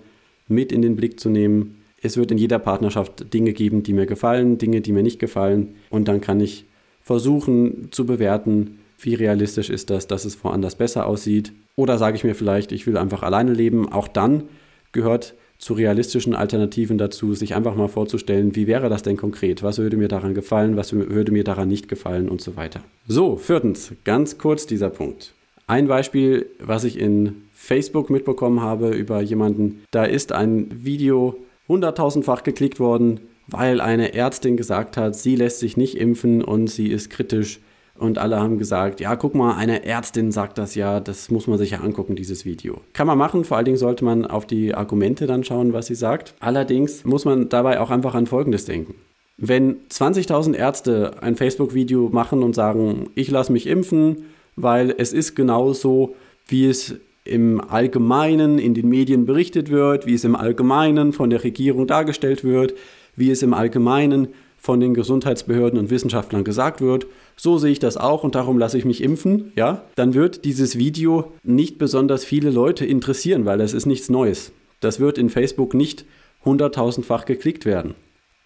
[0.49, 4.07] mit in den Blick zu nehmen, es wird in jeder Partnerschaft Dinge geben, die mir
[4.07, 5.77] gefallen, Dinge, die mir nicht gefallen.
[5.89, 6.67] Und dann kann ich
[7.01, 11.53] versuchen zu bewerten, wie realistisch ist das, dass es woanders besser aussieht.
[11.77, 13.91] Oder sage ich mir vielleicht, ich will einfach alleine leben.
[13.91, 14.45] Auch dann
[14.93, 19.63] gehört zu realistischen Alternativen dazu, sich einfach mal vorzustellen, wie wäre das denn konkret?
[19.63, 20.77] Was würde mir daran gefallen?
[20.77, 22.29] Was würde mir daran nicht gefallen?
[22.29, 22.81] Und so weiter.
[23.07, 25.33] So, viertens, ganz kurz dieser Punkt.
[25.67, 31.39] Ein Beispiel, was ich in Facebook mitbekommen habe über jemanden, da ist ein Video
[31.69, 36.89] hunderttausendfach geklickt worden, weil eine Ärztin gesagt hat, sie lässt sich nicht impfen und sie
[36.89, 37.61] ist kritisch.
[37.97, 41.59] Und alle haben gesagt, ja, guck mal, eine Ärztin sagt das ja, das muss man
[41.59, 42.81] sich ja angucken, dieses Video.
[42.93, 45.95] Kann man machen, vor allen Dingen sollte man auf die Argumente dann schauen, was sie
[45.95, 46.35] sagt.
[46.41, 48.97] Allerdings muss man dabei auch einfach an Folgendes denken.
[49.37, 54.27] Wenn 20.000 Ärzte ein Facebook-Video machen und sagen, ich lasse mich impfen,
[54.57, 56.15] weil es ist genauso,
[56.47, 61.43] wie es im Allgemeinen in den Medien berichtet wird, wie es im Allgemeinen von der
[61.43, 62.75] Regierung dargestellt wird,
[63.17, 64.29] wie es im Allgemeinen
[64.65, 68.79] von den Gesundheitsbehörden und Wissenschaftlern gesagt wird, so sehe ich das auch und darum lasse
[68.79, 73.75] ich mich impfen, ja, dann wird dieses Video nicht besonders viele Leute interessieren, weil es
[73.75, 74.53] ist nichts Neues.
[74.81, 76.07] Das wird in Facebook nicht
[76.47, 77.95] hunderttausendfach geklickt werden.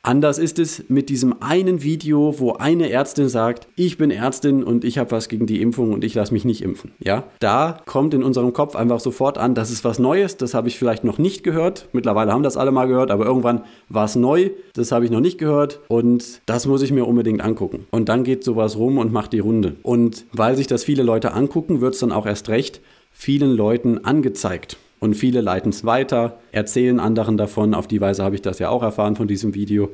[0.09, 4.83] Anders ist es mit diesem einen Video, wo eine Ärztin sagt, ich bin Ärztin und
[4.83, 6.93] ich habe was gegen die Impfung und ich lasse mich nicht impfen.
[6.99, 10.69] Ja, da kommt in unserem Kopf einfach sofort an, das ist was Neues, das habe
[10.69, 11.91] ich vielleicht noch nicht gehört.
[11.93, 15.21] Mittlerweile haben das alle mal gehört, aber irgendwann war es neu, das habe ich noch
[15.21, 17.85] nicht gehört und das muss ich mir unbedingt angucken.
[17.91, 19.77] Und dann geht sowas rum und macht die Runde.
[19.83, 22.81] Und weil sich das viele Leute angucken, wird es dann auch erst recht
[23.13, 24.79] vielen Leuten angezeigt.
[25.01, 27.75] Und viele leiten es weiter, erzählen anderen davon.
[27.75, 29.91] Auf die Weise habe ich das ja auch erfahren von diesem Video.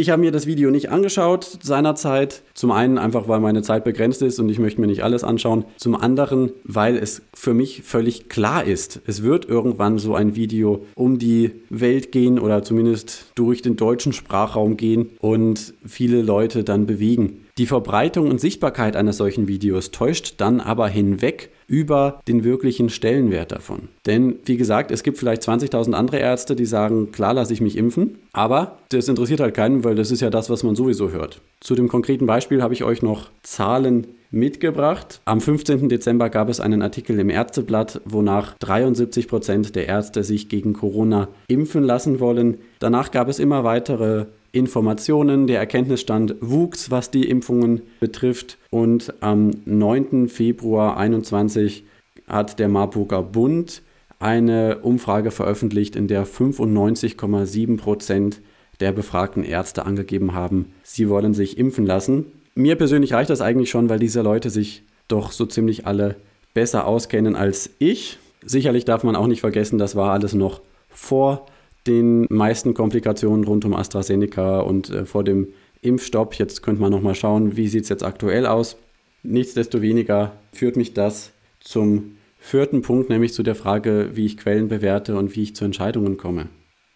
[0.00, 2.42] Ich habe mir das Video nicht angeschaut seinerzeit.
[2.54, 5.66] Zum einen einfach, weil meine Zeit begrenzt ist und ich möchte mir nicht alles anschauen.
[5.76, 10.86] Zum anderen, weil es für mich völlig klar ist, es wird irgendwann so ein Video
[10.94, 16.86] um die Welt gehen oder zumindest durch den deutschen Sprachraum gehen und viele Leute dann
[16.86, 17.44] bewegen.
[17.58, 23.52] Die Verbreitung und Sichtbarkeit eines solchen Videos täuscht dann aber hinweg über den wirklichen Stellenwert
[23.52, 23.88] davon.
[24.04, 27.76] Denn wie gesagt, es gibt vielleicht 20.000 andere Ärzte, die sagen, klar lasse ich mich
[27.76, 31.40] impfen, aber das interessiert halt keinen, weil das ist ja das, was man sowieso hört.
[31.60, 35.20] Zu dem konkreten Beispiel habe ich euch noch Zahlen mitgebracht.
[35.24, 35.88] Am 15.
[35.88, 41.28] Dezember gab es einen Artikel im Ärzteblatt, wonach 73 Prozent der Ärzte sich gegen Corona
[41.48, 42.58] impfen lassen wollen.
[42.78, 45.46] Danach gab es immer weitere Informationen.
[45.46, 48.58] Der Erkenntnisstand wuchs, was die Impfungen betrifft.
[48.70, 50.28] Und am 9.
[50.28, 51.84] Februar 2021
[52.26, 53.82] hat der Marburger Bund
[54.18, 58.40] eine Umfrage veröffentlicht, in der 95,7 Prozent
[58.80, 62.26] der befragten Ärzte angegeben haben, sie wollen sich impfen lassen.
[62.54, 66.16] Mir persönlich reicht das eigentlich schon, weil diese Leute sich doch so ziemlich alle
[66.54, 68.18] besser auskennen als ich.
[68.44, 71.46] Sicherlich darf man auch nicht vergessen, das war alles noch vor
[71.86, 75.48] den meisten Komplikationen rund um AstraZeneca und äh, vor dem
[75.82, 76.34] Impfstopp.
[76.34, 78.76] Jetzt könnte man nochmal schauen, wie sieht es jetzt aktuell aus.
[79.22, 85.16] Nichtsdestoweniger führt mich das zum vierten Punkt, nämlich zu der Frage, wie ich Quellen bewerte
[85.16, 86.48] und wie ich zu Entscheidungen komme.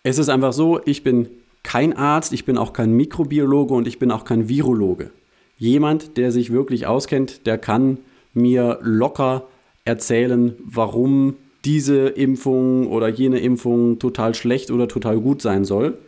[0.03, 1.29] Es ist einfach so, ich bin
[1.62, 5.11] kein Arzt, ich bin auch kein Mikrobiologe und ich bin auch kein Virologe.
[5.57, 7.99] Jemand, der sich wirklich auskennt, der kann
[8.33, 9.47] mir locker
[9.85, 15.99] erzählen, warum diese Impfung oder jene Impfung total schlecht oder total gut sein soll.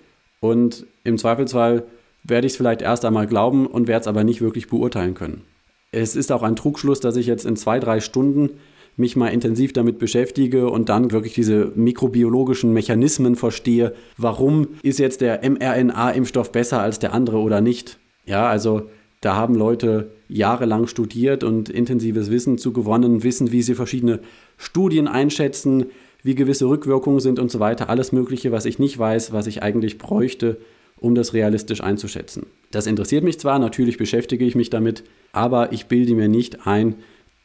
[0.41, 1.85] Und im Zweifelsfall
[2.25, 5.43] werde ich es vielleicht erst einmal glauben und werde es aber nicht wirklich beurteilen können.
[5.93, 8.51] Es ist auch ein Trugschluss, dass ich jetzt in zwei, drei Stunden
[8.97, 15.21] mich mal intensiv damit beschäftige und dann wirklich diese mikrobiologischen Mechanismen verstehe, warum ist jetzt
[15.21, 17.99] der mRNA-Impfstoff besser als der andere oder nicht.
[18.25, 18.89] Ja, also
[19.27, 24.21] da haben Leute jahrelang studiert und intensives Wissen zu gewonnen, wissen, wie sie verschiedene
[24.57, 25.87] Studien einschätzen,
[26.23, 27.91] wie gewisse Rückwirkungen sind und so weiter.
[27.91, 30.59] Alles Mögliche, was ich nicht weiß, was ich eigentlich bräuchte,
[31.01, 32.47] um das realistisch einzuschätzen.
[32.71, 36.95] Das interessiert mich zwar, natürlich beschäftige ich mich damit, aber ich bilde mir nicht ein,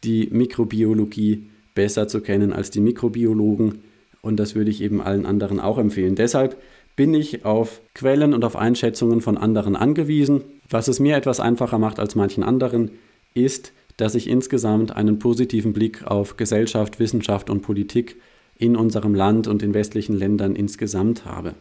[0.03, 3.79] die Mikrobiologie besser zu kennen als die Mikrobiologen.
[4.21, 6.13] Und das würde ich eben allen anderen auch empfehlen.
[6.13, 6.57] Deshalb
[6.95, 10.41] bin ich auf Quellen und auf Einschätzungen von anderen angewiesen.
[10.69, 12.91] Was es mir etwas einfacher macht als manchen anderen,
[13.33, 18.17] ist, dass ich insgesamt einen positiven Blick auf Gesellschaft, Wissenschaft und Politik
[18.57, 21.55] in unserem Land und in westlichen Ländern insgesamt habe.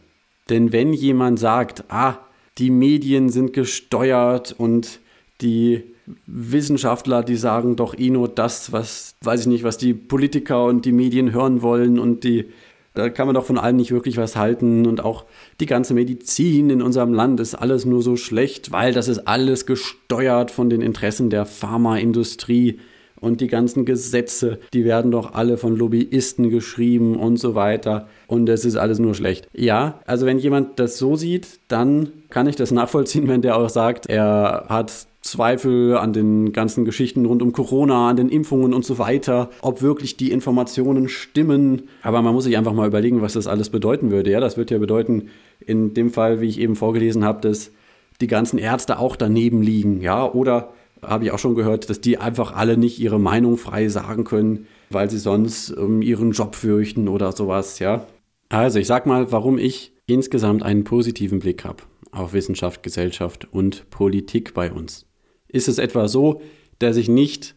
[0.49, 2.19] Denn wenn jemand sagt, ah,
[2.57, 4.99] die Medien sind gesteuert und
[5.41, 5.83] die
[6.25, 10.85] Wissenschaftler, die sagen doch eh nur das, was, weiß ich nicht, was die Politiker und
[10.85, 12.45] die Medien hören wollen und die
[12.93, 14.85] da kann man doch von allem nicht wirklich was halten.
[14.85, 15.25] Und auch
[15.59, 19.65] die ganze Medizin in unserem Land ist alles nur so schlecht, weil das ist alles
[19.65, 22.79] gesteuert von den Interessen der Pharmaindustrie.
[23.19, 28.07] Und die ganzen Gesetze, die werden doch alle von Lobbyisten geschrieben und so weiter.
[28.25, 29.47] Und es ist alles nur schlecht.
[29.53, 33.69] Ja, also wenn jemand das so sieht, dann kann ich das nachvollziehen, wenn der auch
[33.69, 38.83] sagt, er hat Zweifel an den ganzen Geschichten rund um Corona, an den Impfungen und
[38.83, 41.83] so weiter, ob wirklich die Informationen stimmen.
[42.03, 44.29] Aber man muss sich einfach mal überlegen, was das alles bedeuten würde.
[44.29, 45.29] Ja, das würde ja bedeuten,
[45.65, 47.71] in dem Fall, wie ich eben vorgelesen habe, dass
[48.19, 50.01] die ganzen Ärzte auch daneben liegen.
[50.01, 53.87] Ja, oder habe ich auch schon gehört, dass die einfach alle nicht ihre Meinung frei
[53.87, 57.79] sagen können, weil sie sonst um ihren Job fürchten oder sowas.
[57.79, 58.05] Ja,
[58.49, 63.89] also ich sag mal, warum ich insgesamt einen positiven Blick habe auf Wissenschaft, Gesellschaft und
[63.89, 65.05] Politik bei uns.
[65.51, 66.41] Ist es etwa so,
[66.79, 67.55] dass ich nicht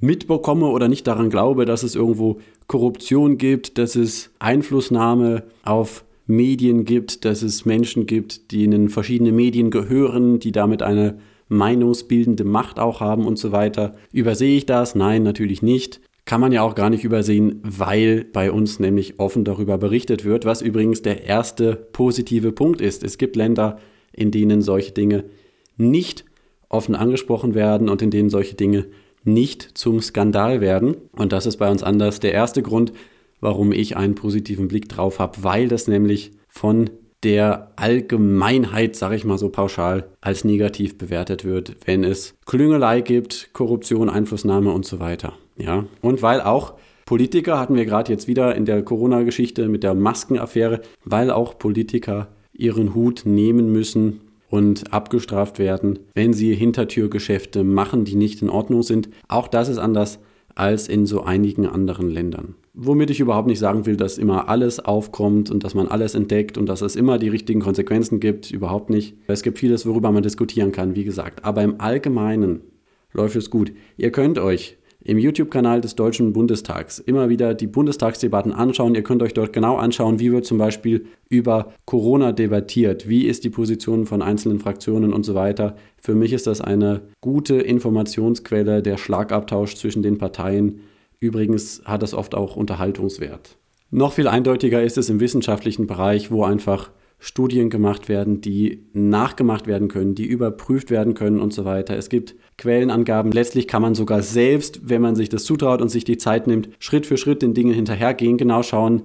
[0.00, 6.84] mitbekomme oder nicht daran glaube, dass es irgendwo Korruption gibt, dass es Einflussnahme auf Medien
[6.84, 13.00] gibt, dass es Menschen gibt, denen verschiedene Medien gehören, die damit eine meinungsbildende Macht auch
[13.00, 13.94] haben und so weiter.
[14.12, 14.94] Übersehe ich das?
[14.94, 16.00] Nein, natürlich nicht.
[16.24, 20.44] Kann man ja auch gar nicht übersehen, weil bei uns nämlich offen darüber berichtet wird,
[20.44, 23.04] was übrigens der erste positive Punkt ist.
[23.04, 23.78] Es gibt Länder,
[24.12, 25.24] in denen solche Dinge
[25.76, 26.24] nicht
[26.68, 28.86] offen angesprochen werden und in denen solche Dinge
[29.24, 30.96] nicht zum Skandal werden.
[31.12, 32.20] Und das ist bei uns anders.
[32.20, 32.92] Der erste Grund,
[33.40, 36.90] warum ich einen positiven Blick drauf habe, weil das nämlich von
[37.22, 43.50] der Allgemeinheit, sage ich mal so pauschal, als negativ bewertet wird, wenn es Klüngelei gibt,
[43.52, 45.32] Korruption, Einflussnahme und so weiter.
[45.56, 46.74] Ja, und weil auch
[47.06, 52.28] Politiker hatten wir gerade jetzt wieder in der Corona-Geschichte mit der Maskenaffäre, weil auch Politiker
[52.52, 58.82] ihren Hut nehmen müssen und abgestraft werden, wenn sie Hintertürgeschäfte machen, die nicht in Ordnung
[58.82, 59.08] sind.
[59.28, 60.18] Auch das ist anders
[60.54, 62.54] als in so einigen anderen Ländern.
[62.72, 66.58] Womit ich überhaupt nicht sagen will, dass immer alles aufkommt und dass man alles entdeckt
[66.58, 68.50] und dass es immer die richtigen Konsequenzen gibt.
[68.50, 69.16] Überhaupt nicht.
[69.28, 71.44] Es gibt vieles, worüber man diskutieren kann, wie gesagt.
[71.44, 72.60] Aber im Allgemeinen
[73.12, 73.72] läuft es gut.
[73.96, 78.96] Ihr könnt euch im YouTube-Kanal des Deutschen Bundestags immer wieder die Bundestagsdebatten anschauen.
[78.96, 83.44] Ihr könnt euch dort genau anschauen, wie wird zum Beispiel über Corona debattiert, wie ist
[83.44, 85.76] die Position von einzelnen Fraktionen und so weiter.
[85.96, 90.80] Für mich ist das eine gute Informationsquelle, der Schlagabtausch zwischen den Parteien.
[91.20, 93.56] Übrigens hat das oft auch Unterhaltungswert.
[93.92, 99.66] Noch viel eindeutiger ist es im wissenschaftlichen Bereich, wo einfach Studien gemacht werden, die nachgemacht
[99.66, 101.96] werden können, die überprüft werden können und so weiter.
[101.96, 103.32] Es gibt Quellenangaben.
[103.32, 106.68] Letztlich kann man sogar selbst, wenn man sich das zutraut und sich die Zeit nimmt,
[106.78, 109.02] Schritt für Schritt den Dingen hinterhergehen, genau schauen,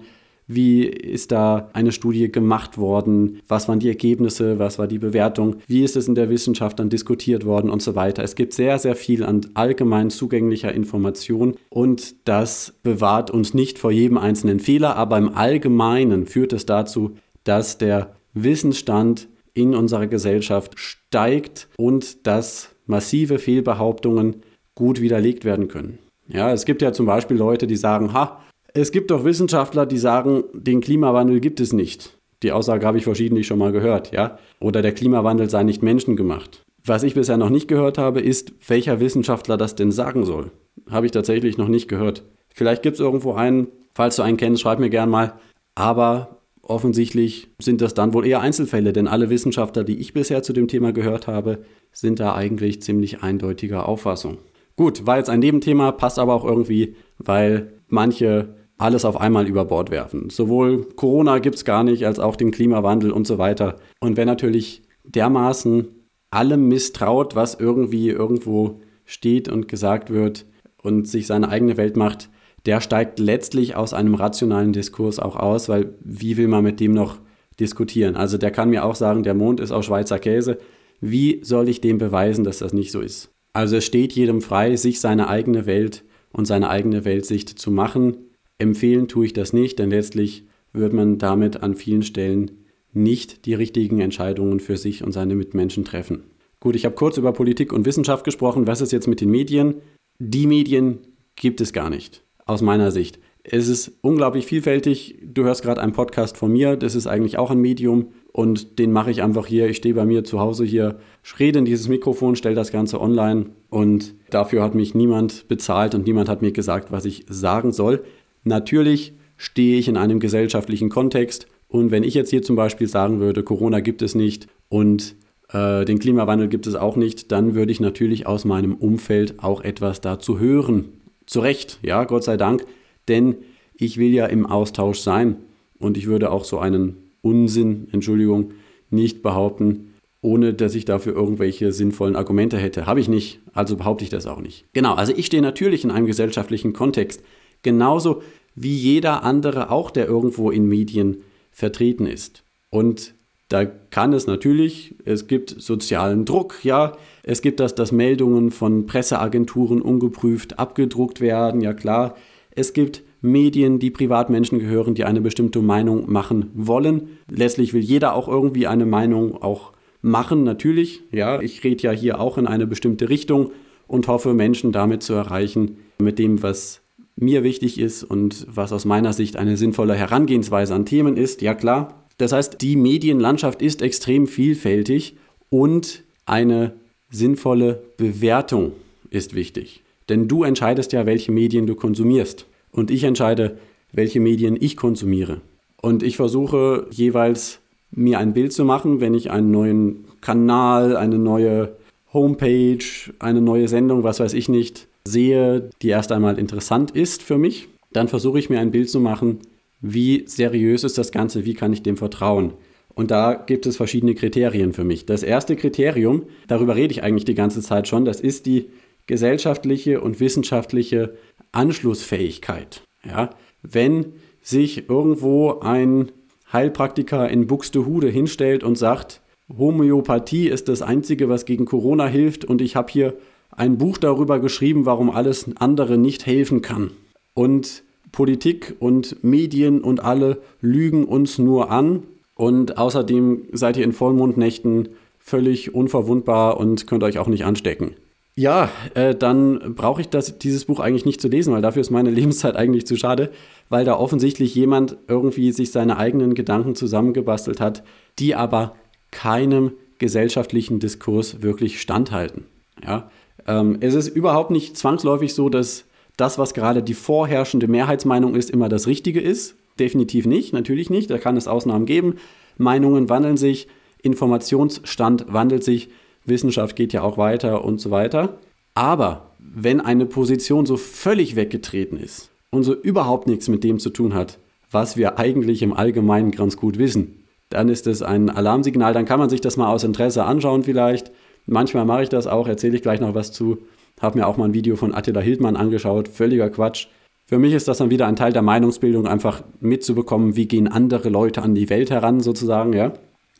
[0.47, 5.57] wie ist da eine Studie gemacht worden, was waren die Ergebnisse, was war die Bewertung,
[5.67, 8.23] wie ist es in der Wissenschaft dann diskutiert worden und so weiter.
[8.23, 13.91] Es gibt sehr, sehr viel an allgemein zugänglicher Information und das bewahrt uns nicht vor
[13.91, 20.79] jedem einzelnen Fehler, aber im Allgemeinen führt es dazu, dass der Wissensstand in unserer Gesellschaft
[20.79, 24.37] steigt und dass massive Fehlbehauptungen
[24.75, 25.99] gut widerlegt werden können.
[26.27, 28.41] Ja, es gibt ja zum Beispiel Leute, die sagen, ha,
[28.73, 32.17] es gibt doch Wissenschaftler, die sagen, den Klimawandel gibt es nicht.
[32.43, 34.39] Die Aussage habe ich verschiedentlich schon mal gehört, ja?
[34.59, 36.63] Oder der Klimawandel sei nicht menschengemacht.
[36.83, 40.51] Was ich bisher noch nicht gehört habe, ist, welcher Wissenschaftler das denn sagen soll.
[40.89, 42.23] Habe ich tatsächlich noch nicht gehört.
[42.49, 45.33] Vielleicht gibt es irgendwo einen, falls du einen kennst, schreib mir gern mal.
[45.75, 50.53] Aber offensichtlich sind das dann wohl eher Einzelfälle, denn alle Wissenschaftler, die ich bisher zu
[50.53, 54.37] dem Thema gehört habe, sind da eigentlich ziemlich eindeutiger Auffassung.
[54.75, 59.65] Gut, war jetzt ein Nebenthema, passt aber auch irgendwie, weil manche alles auf einmal über
[59.65, 60.29] Bord werfen.
[60.29, 63.75] Sowohl Corona gibt es gar nicht, als auch den Klimawandel und so weiter.
[63.99, 65.87] Und wer natürlich dermaßen
[66.31, 70.45] allem misstraut, was irgendwie irgendwo steht und gesagt wird
[70.81, 72.29] und sich seine eigene Welt macht,
[72.65, 76.93] der steigt letztlich aus einem rationalen Diskurs auch aus, weil wie will man mit dem
[76.93, 77.19] noch
[77.59, 78.15] diskutieren?
[78.15, 80.59] Also der kann mir auch sagen, der Mond ist aus Schweizer Käse.
[80.99, 83.31] Wie soll ich dem beweisen, dass das nicht so ist?
[83.53, 88.17] Also es steht jedem frei, sich seine eigene Welt und seine eigene Weltsicht zu machen.
[88.59, 92.51] Empfehlen tue ich das nicht, denn letztlich wird man damit an vielen Stellen
[92.93, 96.23] nicht die richtigen Entscheidungen für sich und seine Mitmenschen treffen.
[96.59, 98.67] Gut, ich habe kurz über Politik und Wissenschaft gesprochen.
[98.67, 99.75] Was ist jetzt mit den Medien?
[100.19, 100.99] Die Medien
[101.35, 103.19] gibt es gar nicht aus meiner Sicht.
[103.43, 105.17] Es ist unglaublich vielfältig.
[105.23, 108.91] Du hörst gerade einen Podcast von mir, das ist eigentlich auch ein Medium und den
[108.91, 109.67] mache ich einfach hier.
[109.67, 110.99] Ich stehe bei mir zu Hause hier,
[111.39, 116.05] rede in dieses Mikrofon, stelle das Ganze online und dafür hat mich niemand bezahlt und
[116.05, 118.03] niemand hat mir gesagt, was ich sagen soll.
[118.43, 123.19] Natürlich stehe ich in einem gesellschaftlichen Kontext und wenn ich jetzt hier zum Beispiel sagen
[123.19, 125.15] würde, Corona gibt es nicht und
[125.51, 129.61] äh, den Klimawandel gibt es auch nicht, dann würde ich natürlich aus meinem Umfeld auch
[129.61, 132.65] etwas dazu hören zu Recht, ja, Gott sei Dank,
[133.07, 133.37] denn
[133.73, 135.37] ich will ja im Austausch sein
[135.79, 138.53] und ich würde auch so einen Unsinn, Entschuldigung,
[138.89, 142.85] nicht behaupten, ohne dass ich dafür irgendwelche sinnvollen Argumente hätte.
[142.85, 144.65] Habe ich nicht, also behaupte ich das auch nicht.
[144.73, 147.23] Genau, also ich stehe natürlich in einem gesellschaftlichen Kontext,
[147.63, 148.21] genauso
[148.53, 152.43] wie jeder andere auch, der irgendwo in Medien vertreten ist.
[152.69, 153.15] Und
[153.49, 158.85] da kann es natürlich, es gibt sozialen Druck, ja, es gibt das, dass Meldungen von
[158.85, 162.15] Presseagenturen ungeprüft abgedruckt werden, ja klar.
[162.51, 167.19] Es gibt Medien, die Privatmenschen gehören, die eine bestimmte Meinung machen wollen.
[167.29, 171.03] Letztlich will jeder auch irgendwie eine Meinung auch machen, natürlich.
[171.11, 173.51] Ja, ich rede ja hier auch in eine bestimmte Richtung
[173.87, 176.81] und hoffe, Menschen damit zu erreichen, mit dem, was
[177.15, 181.43] mir wichtig ist und was aus meiner Sicht eine sinnvolle Herangehensweise an Themen ist.
[181.43, 185.17] Ja klar, das heißt, die Medienlandschaft ist extrem vielfältig
[185.49, 186.73] und eine
[187.11, 188.71] sinnvolle Bewertung
[189.09, 189.83] ist wichtig.
[190.09, 192.45] Denn du entscheidest ja, welche Medien du konsumierst.
[192.71, 193.57] Und ich entscheide,
[193.91, 195.41] welche Medien ich konsumiere.
[195.81, 197.59] Und ich versuche jeweils
[197.91, 201.75] mir ein Bild zu machen, wenn ich einen neuen Kanal, eine neue
[202.13, 202.83] Homepage,
[203.19, 207.67] eine neue Sendung, was weiß ich nicht, sehe, die erst einmal interessant ist für mich,
[207.91, 209.39] dann versuche ich mir ein Bild zu machen,
[209.81, 212.53] wie seriös ist das Ganze, wie kann ich dem vertrauen.
[212.93, 215.05] Und da gibt es verschiedene Kriterien für mich.
[215.05, 218.69] Das erste Kriterium, darüber rede ich eigentlich die ganze Zeit schon, das ist die
[219.07, 221.15] gesellschaftliche und wissenschaftliche
[221.51, 222.83] Anschlussfähigkeit.
[223.05, 223.31] Ja?
[223.61, 226.11] Wenn sich irgendwo ein
[226.51, 229.21] Heilpraktiker in Buxtehude hinstellt und sagt,
[229.57, 233.13] Homöopathie ist das Einzige, was gegen Corona hilft und ich habe hier
[233.51, 236.91] ein Buch darüber geschrieben, warum alles andere nicht helfen kann.
[237.33, 242.03] Und Politik und Medien und alle lügen uns nur an
[242.41, 247.91] und außerdem seid ihr in Vollmondnächten völlig unverwundbar und könnt euch auch nicht anstecken.
[248.33, 251.91] Ja, äh, dann brauche ich das, dieses Buch eigentlich nicht zu lesen, weil dafür ist
[251.91, 253.29] meine Lebenszeit eigentlich zu schade,
[253.69, 257.83] weil da offensichtlich jemand irgendwie sich seine eigenen Gedanken zusammengebastelt hat,
[258.17, 258.75] die aber
[259.11, 262.45] keinem gesellschaftlichen Diskurs wirklich standhalten.
[262.83, 263.11] Ja?
[263.45, 265.85] Ähm, es ist überhaupt nicht zwangsläufig so, dass
[266.17, 269.57] das, was gerade die vorherrschende Mehrheitsmeinung ist, immer das Richtige ist.
[269.79, 271.09] Definitiv nicht, natürlich nicht.
[271.09, 272.15] Da kann es Ausnahmen geben.
[272.57, 273.67] Meinungen wandeln sich,
[274.01, 275.89] Informationsstand wandelt sich.
[276.25, 278.37] Wissenschaft geht ja auch weiter und so weiter.
[278.73, 283.89] Aber wenn eine Position so völlig weggetreten ist und so überhaupt nichts mit dem zu
[283.89, 284.37] tun hat,
[284.69, 288.93] was wir eigentlich im Allgemeinen ganz gut wissen, dann ist es ein Alarmsignal.
[288.93, 291.11] Dann kann man sich das mal aus Interesse anschauen vielleicht.
[291.45, 293.57] Manchmal mache ich das auch, erzähle ich gleich noch was zu.
[293.99, 296.07] Habe mir auch mal ein Video von Attila Hildmann angeschaut.
[296.07, 296.87] Völliger Quatsch.
[297.31, 301.09] Für mich ist das dann wieder ein Teil der Meinungsbildung, einfach mitzubekommen, wie gehen andere
[301.09, 302.93] Leute an die Welt heran, sozusagen, ja.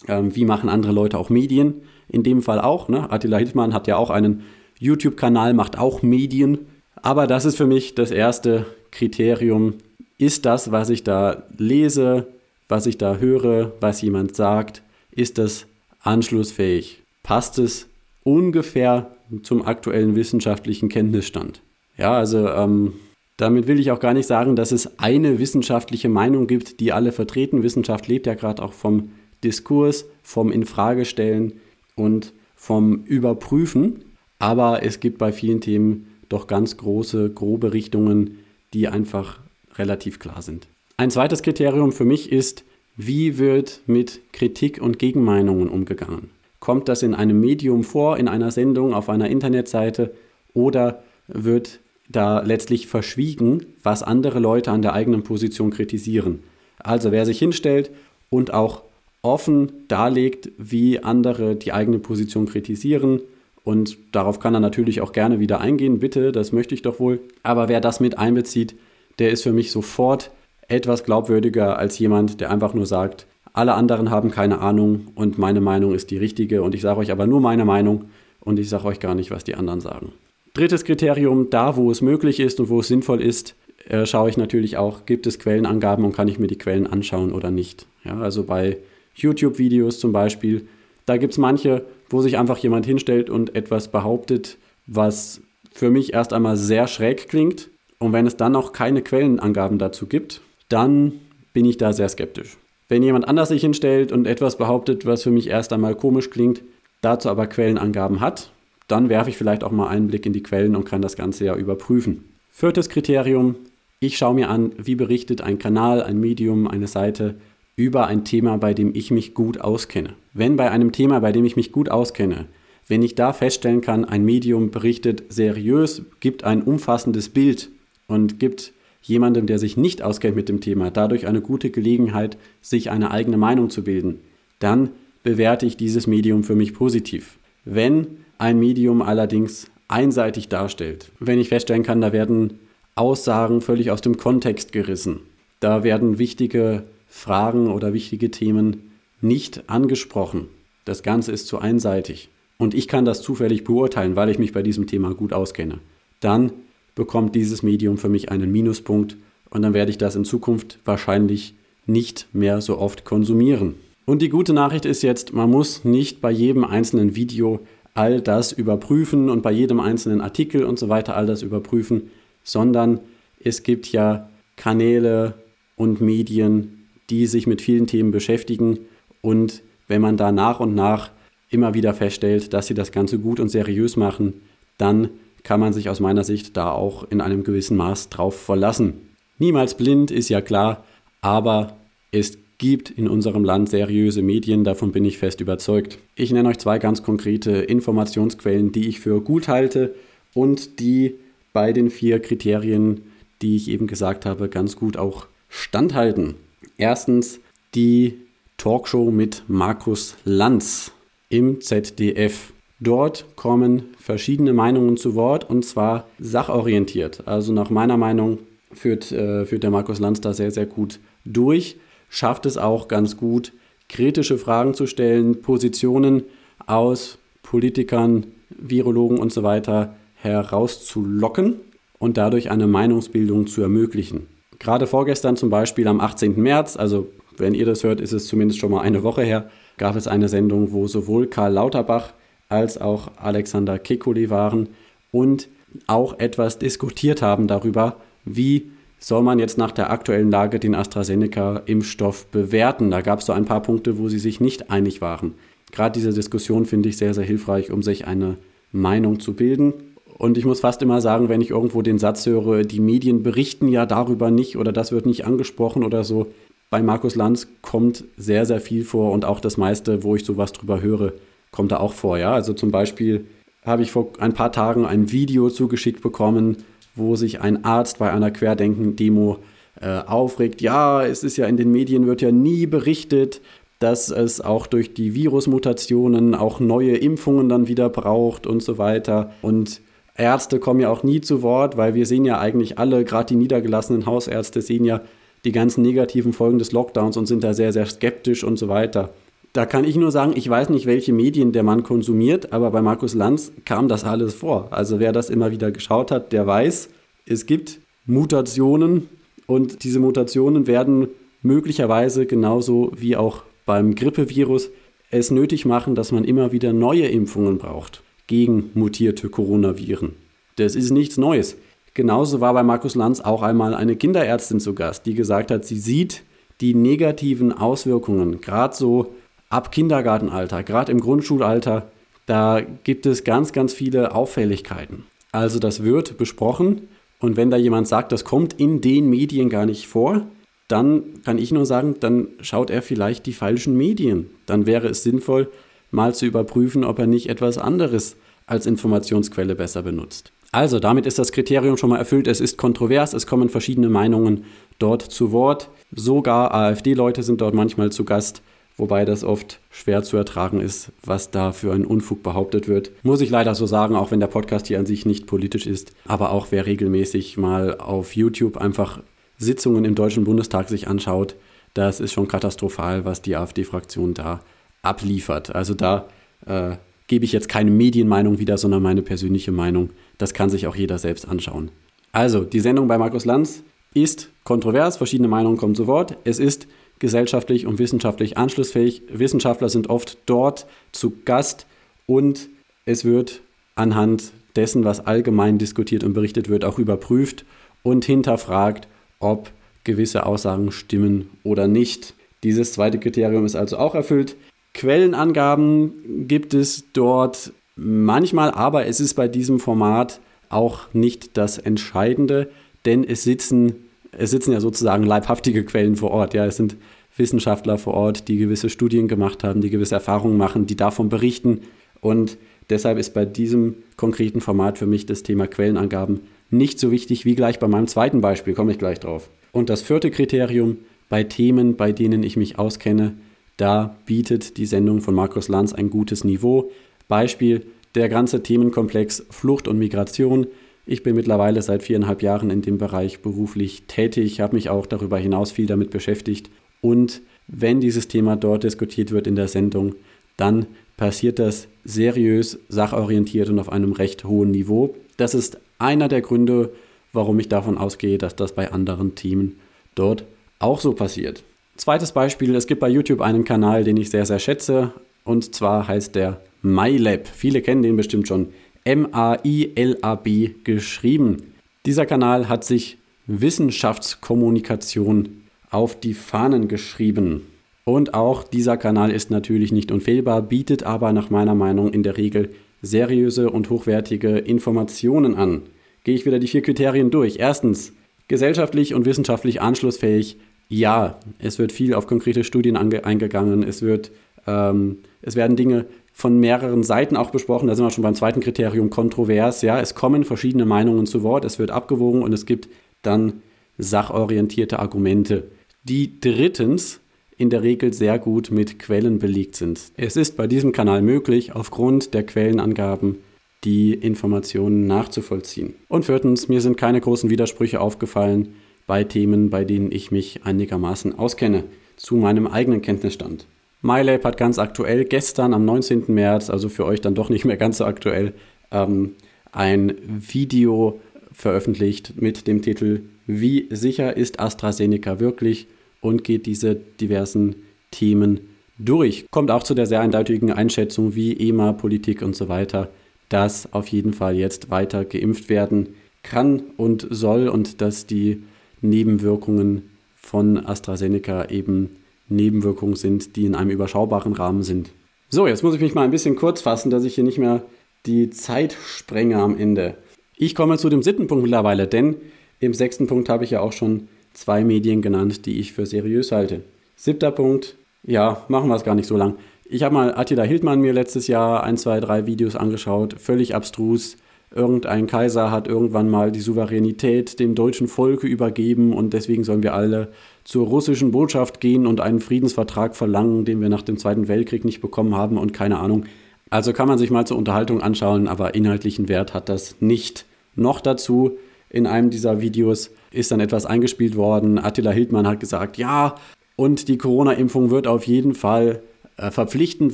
[0.08, 1.82] Ähm, wie machen andere Leute auch Medien?
[2.12, 2.90] in dem Fall auch.
[2.90, 3.10] Ne?
[3.10, 4.44] Attila Hildmann hat ja auch einen
[4.80, 6.60] YouTube-Kanal, macht auch Medien.
[7.02, 9.76] Aber das ist für mich das erste Kriterium.
[10.18, 12.28] Ist das, was ich da lese,
[12.68, 15.66] was ich da höre, was jemand sagt, ist das
[16.02, 17.02] anschlussfähig?
[17.24, 17.88] Passt es
[18.24, 19.12] ungefähr
[19.44, 21.62] zum aktuellen wissenschaftlichen Kenntnisstand?
[21.98, 22.94] Ja, also ähm,
[23.42, 27.12] damit will ich auch gar nicht sagen, dass es eine wissenschaftliche Meinung gibt, die alle
[27.12, 27.64] vertreten.
[27.64, 31.54] Wissenschaft lebt ja gerade auch vom Diskurs, vom Infragestellen
[31.96, 34.06] und vom Überprüfen.
[34.38, 38.38] Aber es gibt bei vielen Themen doch ganz große, grobe Richtungen,
[38.74, 39.40] die einfach
[39.76, 40.68] relativ klar sind.
[40.98, 42.64] Ein zweites Kriterium für mich ist,
[42.96, 46.30] wie wird mit Kritik und Gegenmeinungen umgegangen?
[46.60, 50.14] Kommt das in einem Medium vor, in einer Sendung, auf einer Internetseite
[50.54, 51.80] oder wird
[52.12, 56.44] da letztlich verschwiegen, was andere Leute an der eigenen Position kritisieren?
[56.80, 57.92] Also wer sich hinstellt
[58.30, 58.84] und auch
[59.22, 63.22] offen darlegt, wie andere die eigene Position kritisieren.
[63.64, 67.20] Und darauf kann er natürlich auch gerne wieder eingehen, bitte, das möchte ich doch wohl.
[67.44, 68.76] Aber wer das mit einbezieht,
[69.20, 70.32] der ist für mich sofort
[70.68, 75.62] etwas glaubwürdiger als jemand, der einfach nur sagt, alle anderen haben keine Ahnung und meine
[75.62, 78.06] Meinung ist die richtige und ich sage euch aber nur meine Meinung
[78.40, 80.14] und ich sage euch gar nicht, was die anderen sagen.
[80.54, 83.56] Drittes Kriterium, da wo es möglich ist und wo es sinnvoll ist,
[83.88, 87.32] äh, schaue ich natürlich auch, gibt es Quellenangaben und kann ich mir die Quellen anschauen
[87.32, 87.86] oder nicht.
[88.04, 88.78] Ja, also bei
[89.16, 90.68] YouTube-Videos zum Beispiel.
[91.06, 96.14] Da gibt es manche, wo sich einfach jemand hinstellt und etwas behauptet, was für mich
[96.14, 97.70] erst einmal sehr schräg klingt.
[98.00, 101.14] Und wenn es dann noch keine Quellenangaben dazu gibt, dann
[101.54, 102.58] bin ich da sehr skeptisch.
[102.90, 106.62] Wenn jemand anders sich hinstellt und etwas behauptet, was für mich erst einmal komisch klingt,
[107.02, 108.52] dazu aber Quellenangaben hat,
[108.92, 111.46] dann werfe ich vielleicht auch mal einen Blick in die Quellen und kann das Ganze
[111.46, 112.26] ja überprüfen.
[112.52, 113.56] Viertes Kriterium,
[114.00, 117.36] ich schaue mir an, wie berichtet ein Kanal, ein Medium, eine Seite
[117.76, 120.14] über ein Thema, bei dem ich mich gut auskenne.
[120.34, 122.46] Wenn bei einem Thema, bei dem ich mich gut auskenne,
[122.88, 127.70] wenn ich da feststellen kann, ein Medium berichtet seriös, gibt ein umfassendes Bild
[128.08, 132.92] und gibt jemandem, der sich nicht auskennt mit dem Thema, dadurch eine gute Gelegenheit, sich
[132.92, 134.20] eine eigene Meinung zu bilden,
[134.60, 134.90] dann
[135.24, 137.38] bewerte ich dieses Medium für mich positiv.
[137.66, 138.08] Wenn
[138.42, 142.60] ein Medium allerdings einseitig darstellt, wenn ich feststellen kann, da werden
[142.96, 145.20] Aussagen völlig aus dem Kontext gerissen,
[145.60, 150.48] da werden wichtige Fragen oder wichtige Themen nicht angesprochen.
[150.86, 152.30] Das Ganze ist zu einseitig.
[152.58, 155.80] Und ich kann das zufällig beurteilen, weil ich mich bei diesem Thema gut auskenne.
[156.20, 156.52] Dann
[156.96, 159.18] bekommt dieses Medium für mich einen Minuspunkt
[159.52, 161.54] und dann werde ich das in Zukunft wahrscheinlich
[161.86, 163.76] nicht mehr so oft konsumieren.
[164.06, 167.60] Und die gute Nachricht ist jetzt, man muss nicht bei jedem einzelnen Video
[167.94, 172.12] all das überprüfen und bei jedem einzelnen Artikel und so weiter all das überprüfen,
[172.44, 173.00] sondern
[173.44, 175.34] es gibt ja Kanäle
[175.76, 178.80] und Medien, die sich mit vielen Themen beschäftigen
[179.22, 181.12] und wenn man da nach und nach
[181.50, 184.42] immer wieder feststellt, dass sie das Ganze gut und seriös machen,
[184.78, 185.10] dann
[185.44, 189.10] kann man sich aus meiner Sicht da auch in einem gewissen Maß drauf verlassen.
[189.38, 190.86] Niemals blind ist ja klar,
[191.22, 191.78] aber
[192.14, 195.98] Es gibt in unserem Land seriöse Medien, davon bin ich fest überzeugt.
[196.14, 199.96] Ich nenne euch zwei ganz konkrete Informationsquellen, die ich für gut halte
[200.36, 201.16] und die
[201.54, 203.02] bei den vier Kriterien,
[203.42, 206.36] die ich eben gesagt habe, ganz gut auch standhalten.
[206.78, 207.40] Erstens
[207.74, 208.20] die
[208.58, 210.92] Talkshow mit Markus Lanz
[211.30, 212.54] im ZDF.
[212.80, 217.28] Dort kommen verschiedene Meinungen zu Wort und zwar sachorientiert.
[217.28, 218.38] Also nach meiner Meinung
[218.72, 221.78] führt, äh, führt der Markus Lanz da sehr, sehr gut durch,
[222.12, 223.54] schafft es auch ganz gut,
[223.90, 226.24] kritische Fragen zu stellen, Positionen
[226.68, 231.56] aus Politikern, Virologen und so weiter herauszulocken
[231.98, 234.28] und dadurch eine Meinungsbildung zu ermöglichen.
[234.60, 236.40] Gerade vorgestern zum Beispiel am 18.
[236.40, 237.08] März, also
[237.38, 240.28] wenn ihr das hört, ist es zumindest schon mal eine Woche her, gab es eine
[240.28, 242.14] Sendung, wo sowohl Karl Lauterbach
[242.50, 244.68] als auch Alexander Kekulé waren
[245.12, 245.48] und
[245.88, 247.96] auch etwas diskutiert haben darüber,
[248.26, 248.70] wie
[249.04, 252.92] soll man jetzt nach der aktuellen Lage den AstraZeneca-Impfstoff bewerten.
[252.92, 255.34] Da gab es so ein paar Punkte, wo sie sich nicht einig waren.
[255.72, 258.38] Gerade diese Diskussion finde ich sehr, sehr hilfreich, um sich eine
[258.72, 259.74] Meinung zu bilden.
[260.18, 263.68] Und ich muss fast immer sagen, wenn ich irgendwo den Satz höre, die Medien berichten
[263.68, 266.28] ja darüber nicht oder das wird nicht angesprochen oder so,
[266.70, 270.54] bei Markus Lanz kommt sehr, sehr viel vor und auch das meiste, wo ich sowas
[270.54, 271.14] drüber höre,
[271.52, 272.18] kommt da auch vor.
[272.18, 272.34] Ja?
[272.34, 273.26] Also zum Beispiel
[273.66, 276.58] habe ich vor ein paar Tagen ein Video zugeschickt bekommen,
[276.96, 279.38] wo sich ein Arzt bei einer Querdenken-Demo
[279.80, 280.62] äh, aufregt.
[280.62, 283.42] Ja, es ist ja in den Medien wird ja nie berichtet,
[283.80, 289.32] dass es auch durch die Virusmutationen auch neue Impfungen dann wieder braucht und so weiter.
[289.42, 289.82] Und
[290.16, 293.36] Ärzte kommen ja auch nie zu Wort, weil wir sehen ja eigentlich alle, gerade die
[293.36, 295.02] niedergelassenen Hausärzte sehen ja
[295.46, 299.10] die ganzen negativen Folgen des Lockdowns und sind da sehr, sehr skeptisch und so weiter.
[299.54, 302.82] Da kann ich nur sagen, ich weiß nicht, welche Medien der Mann konsumiert, aber bei
[302.82, 304.68] Markus Lanz kam das alles vor.
[304.72, 306.90] Also wer das immer wieder geschaut hat, der weiß,
[307.26, 309.10] es gibt Mutationen
[309.48, 311.10] und diese Mutationen werden
[311.42, 314.70] möglicherweise genauso wie auch beim Grippevirus
[315.10, 320.14] es nötig machen, dass man immer wieder neue Impfungen braucht gegen mutierte Coronaviren.
[320.56, 321.58] Das ist nichts Neues.
[321.94, 325.78] Genauso war bei Markus Lanz auch einmal eine Kinderärztin zu Gast, die gesagt hat, sie
[325.78, 326.24] sieht
[326.62, 329.14] die negativen Auswirkungen, gerade so
[329.52, 331.92] ab Kindergartenalter, gerade im Grundschulalter,
[332.26, 335.06] da gibt es ganz, ganz viele Auffälligkeiten.
[335.32, 336.88] Also das wird besprochen
[337.20, 340.26] und wenn da jemand sagt, das kommt in den Medien gar nicht vor,
[340.68, 344.30] dann kann ich nur sagen, dann schaut er vielleicht die falschen Medien.
[344.46, 345.50] Dann wäre es sinnvoll,
[345.92, 348.16] mal zu überprüfen, ob er nicht etwas anderes
[348.48, 350.32] als Informationsquelle besser benutzt.
[350.54, 352.28] Also, damit ist das Kriterium schon mal erfüllt.
[352.28, 354.46] Es ist kontrovers, es kommen verschiedene Meinungen
[354.80, 355.70] dort zu Wort.
[355.94, 358.42] Sogar AfD-Leute sind dort manchmal zu Gast
[358.82, 362.92] wobei das oft schwer zu ertragen ist, was da für ein Unfug behauptet wird.
[363.04, 365.94] Muss ich leider so sagen, auch wenn der Podcast hier an sich nicht politisch ist,
[366.06, 369.04] aber auch wer regelmäßig mal auf YouTube einfach
[369.38, 371.36] Sitzungen im Deutschen Bundestag sich anschaut,
[371.76, 374.42] das ist schon katastrophal, was die AfD-Fraktion da
[374.82, 375.54] abliefert.
[375.54, 376.08] Also da
[376.48, 376.72] äh,
[377.06, 379.92] gebe ich jetzt keine Medienmeinung wieder, sondern meine persönliche Meinung.
[380.18, 381.70] Das kann sich auch jeder selbst anschauen.
[382.14, 383.64] Also, die Sendung bei Markus Lanz
[383.94, 386.18] ist kontrovers, verschiedene Meinungen kommen zu Wort.
[386.24, 386.68] Es ist
[387.02, 389.02] gesellschaftlich und wissenschaftlich anschlussfähig.
[389.12, 391.66] Wissenschaftler sind oft dort zu Gast
[392.06, 392.48] und
[392.86, 393.42] es wird
[393.76, 397.44] anhand dessen, was allgemein diskutiert und berichtet wird, auch überprüft
[397.84, 398.88] und hinterfragt,
[399.20, 399.52] ob
[399.84, 402.14] gewisse Aussagen stimmen oder nicht.
[402.44, 404.36] Dieses zweite Kriterium ist also auch erfüllt.
[404.74, 412.50] Quellenangaben gibt es dort manchmal, aber es ist bei diesem Format auch nicht das Entscheidende,
[412.86, 416.34] denn es sitzen es sitzen ja sozusagen leibhaftige Quellen vor Ort.
[416.34, 416.76] Ja, es sind
[417.18, 421.62] Wissenschaftler vor Ort, die gewisse Studien gemacht haben, die gewisse Erfahrungen machen, die davon berichten.
[422.00, 422.38] Und
[422.70, 427.36] deshalb ist bei diesem konkreten Format für mich das Thema Quellenangaben nicht so wichtig wie
[427.36, 429.30] gleich bei meinem zweiten Beispiel, komme ich gleich drauf.
[429.52, 430.78] Und das vierte Kriterium
[431.10, 433.14] bei Themen, bei denen ich mich auskenne,
[433.58, 436.72] da bietet die Sendung von Markus Lanz ein gutes Niveau.
[437.08, 440.48] Beispiel der ganze Themenkomplex Flucht und Migration
[440.86, 445.18] ich bin mittlerweile seit viereinhalb Jahren in dem Bereich beruflich tätig, habe mich auch darüber
[445.18, 446.50] hinaus viel damit beschäftigt.
[446.82, 449.96] Und wenn dieses Thema dort diskutiert wird in der Sendung,
[450.38, 450.66] dann
[450.98, 454.96] passiert das seriös, sachorientiert und auf einem recht hohen Niveau.
[455.18, 456.72] Das ist einer der Gründe,
[457.14, 459.60] warum ich davon ausgehe, dass das bei anderen Themen
[459.96, 460.26] dort
[460.60, 461.44] auch so passiert.
[461.76, 465.88] Zweites Beispiel, es gibt bei YouTube einen Kanal, den ich sehr, sehr schätze, und zwar
[465.88, 467.28] heißt der MyLab.
[467.28, 468.50] Viele kennen den bestimmt schon.
[468.84, 471.38] M-A-I-L-A-B geschrieben.
[471.86, 477.48] Dieser Kanal hat sich Wissenschaftskommunikation auf die Fahnen geschrieben.
[477.84, 482.18] Und auch dieser Kanal ist natürlich nicht unfehlbar, bietet aber nach meiner Meinung in der
[482.18, 482.50] Regel
[482.82, 485.64] seriöse und hochwertige Informationen an.
[486.04, 487.38] Gehe ich wieder die vier Kriterien durch.
[487.38, 487.94] Erstens,
[488.28, 490.38] gesellschaftlich und wissenschaftlich anschlussfähig
[490.70, 493.64] Ja, es wird viel auf konkrete Studien eingegangen.
[493.64, 494.12] Es, wird,
[494.48, 497.68] ähm, es werden Dinge von mehreren Seiten auch besprochen.
[497.68, 499.62] Da sind wir schon beim zweiten Kriterium kontrovers.
[499.62, 502.70] Ja, es kommen verschiedene Meinungen zu Wort, es wird abgewogen und es gibt
[503.02, 503.42] dann
[503.78, 505.50] sachorientierte Argumente,
[505.84, 507.00] die drittens
[507.38, 509.80] in der Regel sehr gut mit Quellen belegt sind.
[509.98, 513.18] Es ist bei diesem Kanal möglich, aufgrund der Quellenangaben
[513.64, 515.76] die Informationen nachzuvollziehen.
[515.88, 518.56] Und viertens, mir sind keine großen Widersprüche aufgefallen
[518.86, 521.64] bei Themen, bei denen ich mich einigermaßen auskenne,
[521.96, 523.48] zu meinem eigenen Kenntnisstand.
[523.82, 526.06] MyLab hat ganz aktuell gestern am 19.
[526.08, 528.34] März, also für euch dann doch nicht mehr ganz so aktuell,
[528.72, 529.16] ähm,
[529.52, 531.00] ein Video
[531.32, 535.68] veröffentlicht mit dem Titel Wie sicher ist AstraZeneca wirklich?
[536.02, 537.58] und geht diese diversen
[537.92, 538.40] Themen
[538.80, 539.28] durch.
[539.30, 542.90] Kommt auch zu der sehr eindeutigen Einschätzung wie EMA, Politik und so weiter
[543.32, 548.44] dass auf jeden Fall jetzt weiter geimpft werden kann und soll und dass die
[548.82, 551.96] Nebenwirkungen von AstraZeneca eben
[552.32, 554.90] Nebenwirkungen sind, die in einem überschaubaren Rahmen sind.
[555.30, 557.64] So, jetzt muss ich mich mal ein bisschen kurz fassen, dass ich hier nicht mehr
[558.06, 559.96] die Zeit sprenge am Ende.
[560.36, 562.16] Ich komme zu dem siebten Punkt mittlerweile, denn
[562.60, 566.32] im sechsten Punkt habe ich ja auch schon zwei Medien genannt, die ich für seriös
[566.32, 566.64] halte.
[566.96, 569.36] Siebter Punkt, ja, machen wir es gar nicht so lang.
[569.66, 574.18] Ich habe mal Attila Hildmann mir letztes Jahr ein, zwei, drei Videos angeschaut, völlig abstrus.
[574.54, 579.74] Irgendein Kaiser hat irgendwann mal die Souveränität dem deutschen Volke übergeben und deswegen sollen wir
[579.74, 580.12] alle
[580.44, 584.82] zur russischen Botschaft gehen und einen Friedensvertrag verlangen, den wir nach dem Zweiten Weltkrieg nicht
[584.82, 586.04] bekommen haben und keine Ahnung.
[586.50, 590.26] Also kann man sich mal zur Unterhaltung anschauen, aber inhaltlichen Wert hat das nicht.
[590.56, 591.38] Noch dazu,
[591.70, 594.60] in einem dieser Videos ist dann etwas eingespielt worden.
[594.60, 596.16] Attila Hildmann hat gesagt, ja,
[596.58, 598.82] und die Corona-Impfung wird auf jeden Fall
[599.18, 599.94] verpflichtend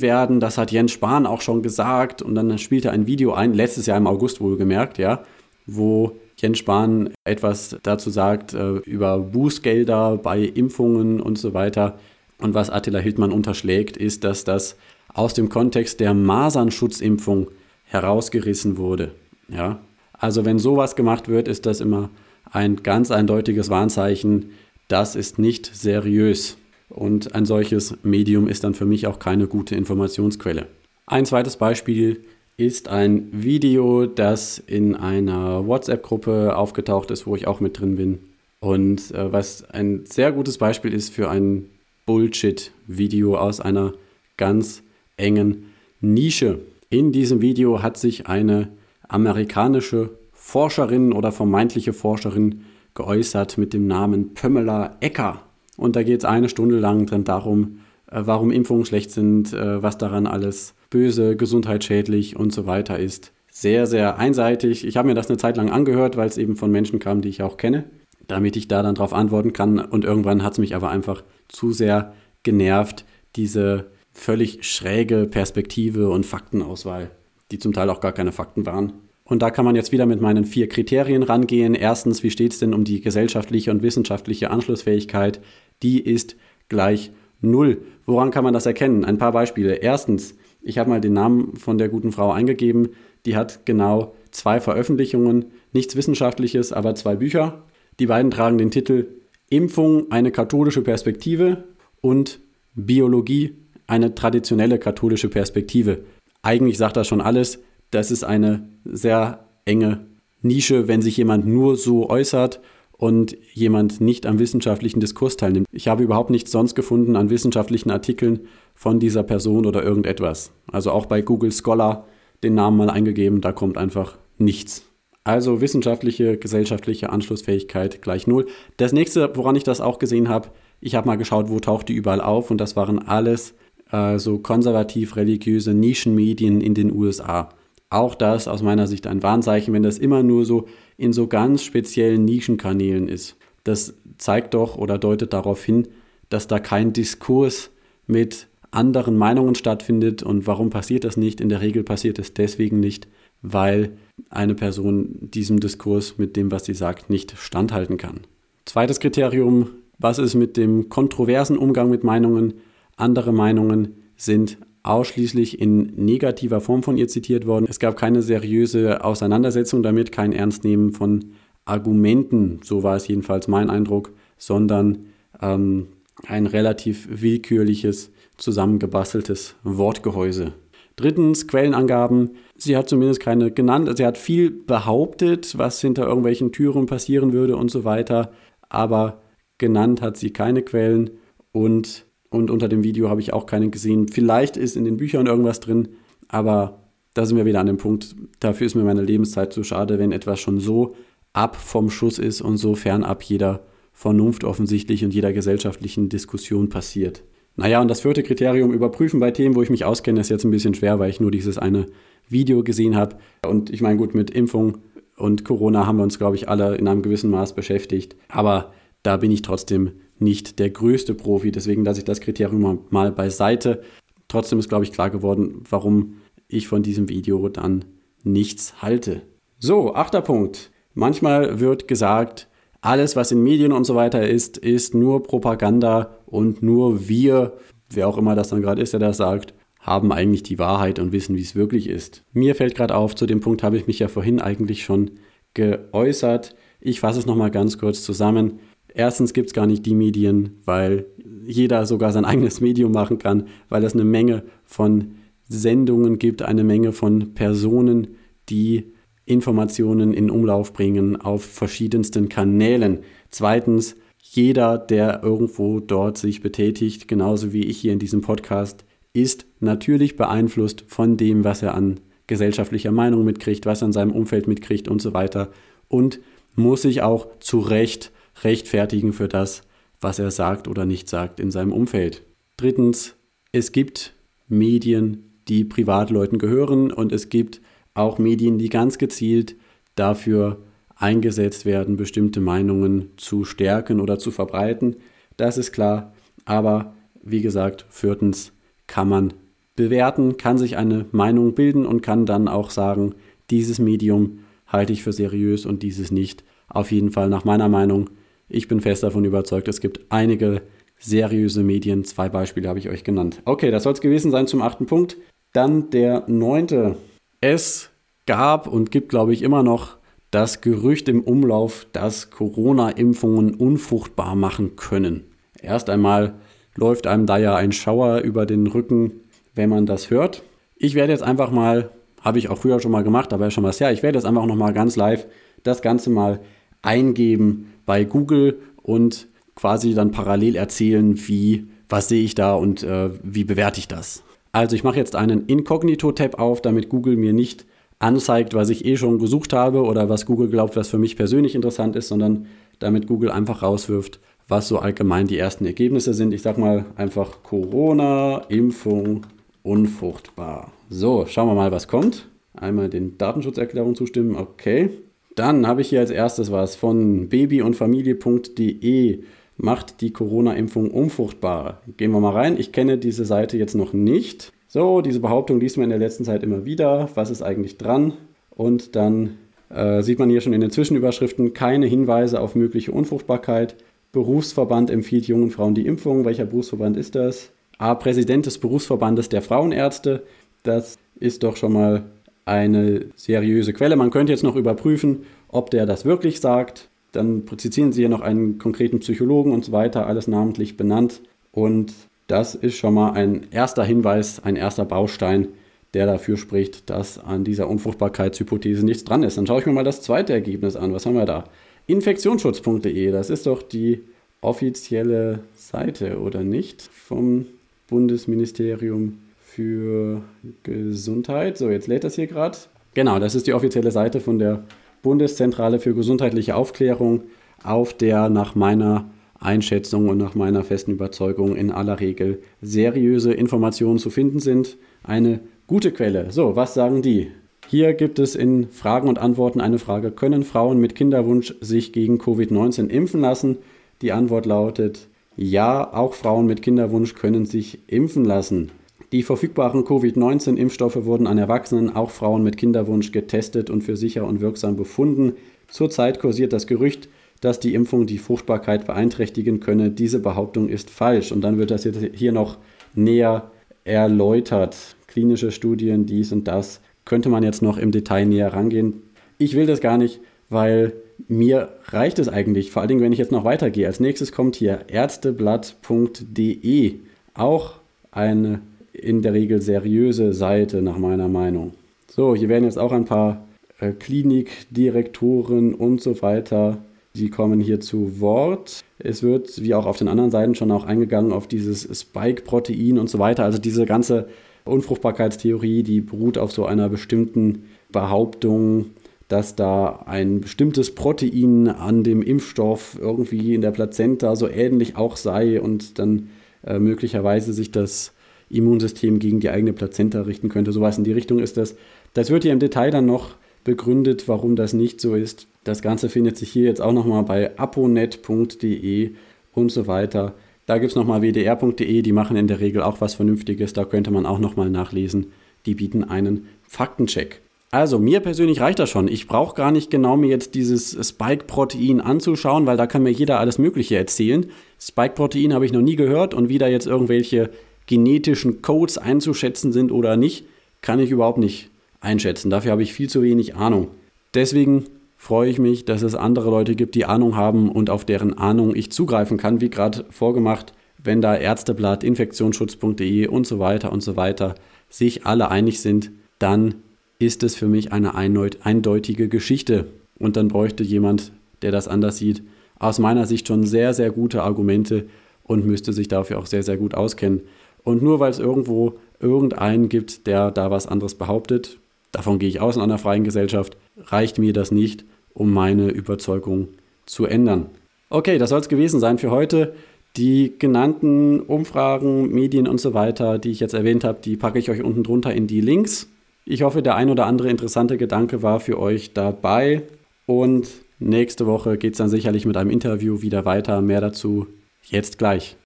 [0.00, 0.40] werden.
[0.40, 2.22] Das hat Jens Spahn auch schon gesagt.
[2.22, 5.24] Und dann spielte ein Video ein, letztes Jahr im August wohlgemerkt, ja,
[5.66, 11.98] wo Jens Spahn etwas dazu sagt äh, über Bußgelder bei Impfungen und so weiter.
[12.40, 14.76] Und was Attila Hildmann unterschlägt, ist, dass das
[15.12, 17.48] aus dem Kontext der Masernschutzimpfung
[17.84, 19.12] herausgerissen wurde.
[19.48, 19.80] Ja?
[20.12, 22.10] Also wenn sowas gemacht wird, ist das immer
[22.50, 24.50] ein ganz eindeutiges Warnzeichen,
[24.88, 26.56] das ist nicht seriös.
[26.88, 30.66] Und ein solches Medium ist dann für mich auch keine gute Informationsquelle.
[31.06, 32.24] Ein zweites Beispiel
[32.56, 38.18] ist ein Video, das in einer WhatsApp-Gruppe aufgetaucht ist, wo ich auch mit drin bin.
[38.60, 41.70] Und äh, was ein sehr gutes Beispiel ist für ein
[42.06, 43.92] Bullshit-Video aus einer
[44.36, 44.82] ganz
[45.16, 45.66] engen
[46.00, 46.58] Nische.
[46.90, 48.68] In diesem Video hat sich eine
[49.08, 52.64] amerikanische Forscherin oder vermeintliche Forscherin
[52.94, 55.47] geäußert mit dem Namen Pamela Ecker.
[55.78, 57.78] Und da geht es eine Stunde lang drin darum,
[58.10, 63.32] äh, warum Impfungen schlecht sind, äh, was daran alles böse, gesundheitsschädlich und so weiter ist.
[63.50, 64.84] Sehr, sehr einseitig.
[64.84, 67.28] Ich habe mir das eine Zeit lang angehört, weil es eben von Menschen kam, die
[67.28, 67.84] ich auch kenne,
[68.26, 69.78] damit ich da dann darauf antworten kann.
[69.78, 72.12] Und irgendwann hat es mich aber einfach zu sehr
[72.42, 73.04] genervt,
[73.36, 77.10] diese völlig schräge Perspektive und Faktenauswahl,
[77.52, 78.94] die zum Teil auch gar keine Fakten waren.
[79.28, 81.74] Und da kann man jetzt wieder mit meinen vier Kriterien rangehen.
[81.74, 85.40] Erstens, wie steht es denn um die gesellschaftliche und wissenschaftliche Anschlussfähigkeit?
[85.82, 86.36] Die ist
[86.68, 87.82] gleich null.
[88.06, 89.04] Woran kann man das erkennen?
[89.04, 89.74] Ein paar Beispiele.
[89.74, 92.90] Erstens, ich habe mal den Namen von der guten Frau eingegeben.
[93.26, 97.64] Die hat genau zwei Veröffentlichungen, nichts Wissenschaftliches, aber zwei Bücher.
[97.98, 99.08] Die beiden tragen den Titel
[99.50, 101.64] Impfung, eine katholische Perspektive
[102.00, 102.40] und
[102.74, 103.56] Biologie,
[103.86, 106.04] eine traditionelle katholische Perspektive.
[106.42, 107.58] Eigentlich sagt das schon alles
[107.90, 110.06] das ist eine sehr enge
[110.42, 112.60] Nische, wenn sich jemand nur so äußert
[112.98, 115.66] und jemand nicht am wissenschaftlichen Diskurs teilnimmt.
[115.72, 118.40] Ich habe überhaupt nichts sonst gefunden an wissenschaftlichen Artikeln
[118.74, 120.50] von dieser Person oder irgendetwas.
[120.70, 122.06] Also auch bei Google Scholar
[122.42, 124.84] den Namen mal eingegeben, da kommt einfach nichts.
[125.24, 128.46] Also wissenschaftliche, gesellschaftliche Anschlussfähigkeit gleich null.
[128.76, 130.48] Das nächste, woran ich das auch gesehen habe,
[130.80, 133.54] ich habe mal geschaut, wo taucht die überall auf und das waren alles
[133.92, 137.50] äh, so konservativ-religiöse Nischenmedien in den USA.
[137.90, 140.66] Auch das aus meiner Sicht ein Warnzeichen, wenn das immer nur so
[140.96, 143.36] in so ganz speziellen Nischenkanälen ist.
[143.64, 145.88] Das zeigt doch oder deutet darauf hin,
[146.28, 147.70] dass da kein Diskurs
[148.06, 150.22] mit anderen Meinungen stattfindet.
[150.22, 151.40] Und warum passiert das nicht?
[151.40, 153.08] In der Regel passiert es deswegen nicht,
[153.40, 153.92] weil
[154.28, 158.20] eine Person diesem Diskurs mit dem, was sie sagt, nicht standhalten kann.
[158.66, 162.54] Zweites Kriterium, was ist mit dem kontroversen Umgang mit Meinungen?
[162.96, 167.66] Andere Meinungen sind ausschließlich in negativer Form von ihr zitiert worden.
[167.68, 171.32] Es gab keine seriöse Auseinandersetzung damit, kein Ernstnehmen von
[171.64, 175.06] Argumenten, so war es jedenfalls mein Eindruck, sondern
[175.42, 175.88] ähm,
[176.26, 180.54] ein relativ willkürliches, zusammengebasteltes Wortgehäuse.
[180.96, 182.30] Drittens, Quellenangaben.
[182.56, 183.96] Sie hat zumindest keine genannt.
[183.96, 188.32] Sie hat viel behauptet, was hinter irgendwelchen Türen passieren würde und so weiter,
[188.68, 189.22] aber
[189.58, 191.10] genannt hat sie keine Quellen
[191.52, 194.08] und, und unter dem Video habe ich auch keine gesehen.
[194.08, 195.88] Vielleicht ist in den Büchern irgendwas drin,
[196.28, 196.82] aber
[197.14, 200.12] da sind wir wieder an dem Punkt, dafür ist mir meine Lebenszeit zu schade, wenn
[200.12, 200.94] etwas schon so
[201.32, 207.24] ab vom Schuss ist und so fernab jeder Vernunft offensichtlich und jeder gesellschaftlichen Diskussion passiert.
[207.56, 210.52] Naja, und das vierte Kriterium, überprüfen bei Themen, wo ich mich auskenne, ist jetzt ein
[210.52, 211.86] bisschen schwer, weil ich nur dieses eine
[212.28, 213.16] Video gesehen habe.
[213.44, 214.78] Und ich meine, gut, mit Impfung
[215.16, 218.14] und Corona haben wir uns, glaube ich, alle in einem gewissen Maß beschäftigt.
[218.28, 218.72] Aber
[219.02, 219.90] da bin ich trotzdem
[220.20, 221.50] nicht der größte Profi.
[221.52, 223.82] Deswegen lasse ich das Kriterium mal beiseite.
[224.28, 226.14] Trotzdem ist, glaube ich, klar geworden, warum
[226.48, 227.84] ich von diesem Video dann
[228.22, 229.22] nichts halte.
[229.58, 230.70] So, achter Punkt.
[230.94, 232.48] Manchmal wird gesagt,
[232.80, 237.56] alles, was in Medien und so weiter ist, ist nur Propaganda und nur wir,
[237.90, 241.12] wer auch immer das dann gerade ist, der das sagt, haben eigentlich die Wahrheit und
[241.12, 242.24] wissen, wie es wirklich ist.
[242.32, 245.12] Mir fällt gerade auf, zu dem Punkt habe ich mich ja vorhin eigentlich schon
[245.54, 246.54] geäußert.
[246.80, 248.60] Ich fasse es nochmal ganz kurz zusammen.
[248.94, 251.06] Erstens gibt es gar nicht die Medien, weil
[251.46, 255.14] jeder sogar sein eigenes Medium machen kann, weil es eine Menge von
[255.48, 258.16] Sendungen gibt, eine Menge von Personen,
[258.48, 258.92] die
[259.24, 263.00] Informationen in Umlauf bringen auf verschiedensten Kanälen.
[263.30, 269.46] Zweitens, jeder, der irgendwo dort sich betätigt, genauso wie ich hier in diesem Podcast, ist
[269.60, 274.46] natürlich beeinflusst von dem, was er an gesellschaftlicher Meinung mitkriegt, was er in seinem Umfeld
[274.48, 275.50] mitkriegt und so weiter
[275.88, 276.20] und
[276.54, 278.12] muss sich auch zu Recht
[278.44, 279.62] rechtfertigen für das,
[280.00, 282.24] was er sagt oder nicht sagt in seinem Umfeld.
[282.56, 283.16] Drittens,
[283.52, 284.14] es gibt
[284.48, 287.60] Medien, die Privatleuten gehören und es gibt
[287.94, 289.56] auch Medien, die ganz gezielt
[289.94, 290.62] dafür
[290.94, 294.96] eingesetzt werden, bestimmte Meinungen zu stärken oder zu verbreiten.
[295.36, 296.12] Das ist klar.
[296.44, 298.52] Aber wie gesagt, viertens
[298.86, 299.34] kann man
[299.76, 303.14] bewerten, kann sich eine Meinung bilden und kann dann auch sagen,
[303.50, 306.44] dieses Medium halte ich für seriös und dieses nicht.
[306.68, 308.10] Auf jeden Fall nach meiner Meinung.
[308.48, 310.62] Ich bin fest davon überzeugt, es gibt einige
[310.98, 312.04] seriöse Medien.
[312.04, 313.42] Zwei Beispiele habe ich euch genannt.
[313.44, 315.16] Okay, das soll es gewesen sein zum achten Punkt.
[315.52, 316.96] Dann der neunte.
[317.40, 317.90] Es
[318.26, 319.96] gab und gibt, glaube ich, immer noch
[320.30, 325.24] das Gerücht im Umlauf, dass Corona-Impfungen unfruchtbar machen können.
[325.60, 326.34] Erst einmal
[326.74, 329.20] läuft einem da ja ein Schauer über den Rücken,
[329.54, 330.42] wenn man das hört.
[330.76, 331.90] Ich werde jetzt einfach mal,
[332.20, 334.46] habe ich auch früher schon mal gemacht, aber schon was her, ich werde jetzt einfach
[334.46, 335.26] noch mal ganz live
[335.64, 336.40] das Ganze mal
[336.82, 343.10] eingeben bei Google und quasi dann parallel erzählen, wie, was sehe ich da und äh,
[343.22, 344.22] wie bewerte ich das.
[344.52, 347.66] Also ich mache jetzt einen Inkognito-Tab auf, damit Google mir nicht
[347.98, 351.54] anzeigt, was ich eh schon gesucht habe oder was Google glaubt, was für mich persönlich
[351.54, 352.46] interessant ist, sondern
[352.78, 356.32] damit Google einfach rauswirft, was so allgemein die ersten Ergebnisse sind.
[356.32, 359.26] Ich sag mal einfach Corona, Impfung,
[359.62, 360.72] unfruchtbar.
[360.88, 362.28] So, schauen wir mal, was kommt.
[362.54, 364.90] Einmal den Datenschutzerklärungen zustimmen, okay.
[365.38, 369.20] Dann habe ich hier als erstes was von baby- und Familie.de.
[369.56, 371.80] Macht die Corona-Impfung unfruchtbar.
[371.96, 372.58] Gehen wir mal rein.
[372.58, 374.52] Ich kenne diese Seite jetzt noch nicht.
[374.66, 377.08] So, diese Behauptung liest man in der letzten Zeit immer wieder.
[377.14, 378.14] Was ist eigentlich dran?
[378.50, 379.38] Und dann
[379.70, 383.76] äh, sieht man hier schon in den Zwischenüberschriften keine Hinweise auf mögliche Unfruchtbarkeit.
[384.10, 386.24] Berufsverband empfiehlt jungen Frauen die Impfung.
[386.24, 387.52] Welcher Berufsverband ist das?
[387.78, 387.94] A.
[387.94, 390.24] Präsident des Berufsverbandes der Frauenärzte.
[390.64, 392.06] Das ist doch schon mal
[392.48, 393.96] eine seriöse Quelle.
[393.96, 396.88] Man könnte jetzt noch überprüfen, ob der das wirklich sagt.
[397.12, 401.20] Dann zitieren Sie hier noch einen konkreten Psychologen und so weiter, alles namentlich benannt.
[401.52, 401.92] Und
[402.26, 405.48] das ist schon mal ein erster Hinweis, ein erster Baustein,
[405.94, 409.38] der dafür spricht, dass an dieser Unfruchtbarkeitshypothese nichts dran ist.
[409.38, 410.92] Dann schaue ich mir mal das zweite Ergebnis an.
[410.92, 411.44] Was haben wir da?
[411.86, 414.02] Infektionsschutz.de, das ist doch die
[414.42, 416.82] offizielle Seite, oder nicht?
[416.82, 417.46] Vom
[417.88, 419.18] Bundesministerium
[419.58, 420.22] für
[420.62, 421.58] Gesundheit.
[421.58, 422.56] So, jetzt lädt das hier gerade.
[422.94, 424.62] Genau, das ist die offizielle Seite von der
[425.02, 427.24] Bundeszentrale für gesundheitliche Aufklärung,
[427.64, 433.98] auf der nach meiner Einschätzung und nach meiner festen Überzeugung in aller Regel seriöse Informationen
[433.98, 434.76] zu finden sind.
[435.02, 436.30] Eine gute Quelle.
[436.30, 437.32] So, was sagen die?
[437.66, 442.18] Hier gibt es in Fragen und Antworten eine Frage, können Frauen mit Kinderwunsch sich gegen
[442.18, 443.58] Covid-19 impfen lassen?
[444.02, 448.70] Die Antwort lautet, ja, auch Frauen mit Kinderwunsch können sich impfen lassen.
[449.12, 454.42] Die verfügbaren Covid-19-Impfstoffe wurden an Erwachsenen, auch Frauen mit Kinderwunsch, getestet und für sicher und
[454.42, 455.32] wirksam befunden.
[455.68, 457.08] Zurzeit kursiert das Gerücht,
[457.40, 459.90] dass die Impfung die Fruchtbarkeit beeinträchtigen könne.
[459.90, 461.32] Diese Behauptung ist falsch.
[461.32, 462.58] Und dann wird das jetzt hier noch
[462.94, 463.50] näher
[463.84, 464.76] erläutert.
[465.06, 466.80] Klinische Studien, dies und das.
[467.06, 469.00] Könnte man jetzt noch im Detail näher rangehen.
[469.38, 470.92] Ich will das gar nicht, weil
[471.28, 473.86] mir reicht es eigentlich, vor allen Dingen, wenn ich jetzt noch weitergehe.
[473.86, 476.94] Als nächstes kommt hier ärzteblatt.de.
[477.34, 477.74] Auch
[478.10, 478.60] eine
[479.02, 481.72] in der Regel seriöse Seite nach meiner Meinung.
[482.10, 483.44] So, hier werden jetzt auch ein paar
[483.80, 486.78] äh, Klinikdirektoren und so weiter
[487.18, 488.84] die kommen hier zu Wort.
[488.98, 493.10] Es wird, wie auch auf den anderen Seiten, schon auch eingegangen auf dieses Spike-Protein und
[493.10, 493.44] so weiter.
[493.44, 494.28] Also diese ganze
[494.64, 498.86] Unfruchtbarkeitstheorie, die beruht auf so einer bestimmten Behauptung,
[499.28, 505.16] dass da ein bestimmtes Protein an dem Impfstoff irgendwie in der Plazenta so ähnlich auch
[505.16, 506.30] sei und dann
[506.66, 508.12] äh, möglicherweise sich das
[508.50, 510.72] Immunsystem gegen die eigene Plazenta richten könnte.
[510.72, 511.76] Sowas in die Richtung ist das.
[512.14, 513.34] Das wird hier im Detail dann noch
[513.64, 515.46] begründet, warum das nicht so ist.
[515.64, 519.10] Das Ganze findet sich hier jetzt auch nochmal bei aponet.de
[519.54, 520.34] und so weiter.
[520.66, 524.10] Da gibt es nochmal wdr.de, die machen in der Regel auch was Vernünftiges, da könnte
[524.10, 525.32] man auch nochmal nachlesen.
[525.66, 527.40] Die bieten einen Faktencheck.
[527.70, 529.08] Also, mir persönlich reicht das schon.
[529.08, 533.40] Ich brauche gar nicht genau mir jetzt dieses Spike-Protein anzuschauen, weil da kann mir jeder
[533.40, 534.46] alles Mögliche erzählen.
[534.80, 537.50] Spike-Protein habe ich noch nie gehört und wie da jetzt irgendwelche
[537.88, 540.44] genetischen Codes einzuschätzen sind oder nicht,
[540.80, 541.70] kann ich überhaupt nicht
[542.00, 542.50] einschätzen.
[542.50, 543.88] Dafür habe ich viel zu wenig Ahnung.
[544.34, 544.84] Deswegen
[545.16, 548.76] freue ich mich, dass es andere Leute gibt, die Ahnung haben und auf deren Ahnung
[548.76, 550.72] ich zugreifen kann, wie gerade vorgemacht,
[551.02, 554.54] wenn da Ärzteblatt, Infektionsschutz.de und so weiter und so weiter
[554.90, 556.76] sich alle einig sind, dann
[557.18, 559.86] ist es für mich eine eindeutige Geschichte.
[560.18, 561.32] Und dann bräuchte jemand,
[561.62, 562.42] der das anders sieht,
[562.78, 565.06] aus meiner Sicht schon sehr, sehr gute Argumente
[565.42, 567.42] und müsste sich dafür auch sehr, sehr gut auskennen.
[567.88, 571.78] Und nur weil es irgendwo irgendeinen gibt, der da was anderes behauptet,
[572.12, 576.68] davon gehe ich aus in einer freien Gesellschaft, reicht mir das nicht, um meine Überzeugung
[577.06, 577.70] zu ändern.
[578.10, 579.72] Okay, das soll es gewesen sein für heute.
[580.18, 584.68] Die genannten Umfragen, Medien und so weiter, die ich jetzt erwähnt habe, die packe ich
[584.68, 586.10] euch unten drunter in die Links.
[586.44, 589.80] Ich hoffe, der ein oder andere interessante Gedanke war für euch dabei.
[590.26, 590.68] Und
[590.98, 593.80] nächste Woche geht es dann sicherlich mit einem Interview wieder weiter.
[593.80, 594.46] Mehr dazu
[594.90, 595.56] jetzt gleich.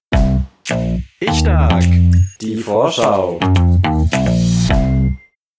[1.19, 1.83] Ich stark.
[2.41, 3.39] Die Vorschau.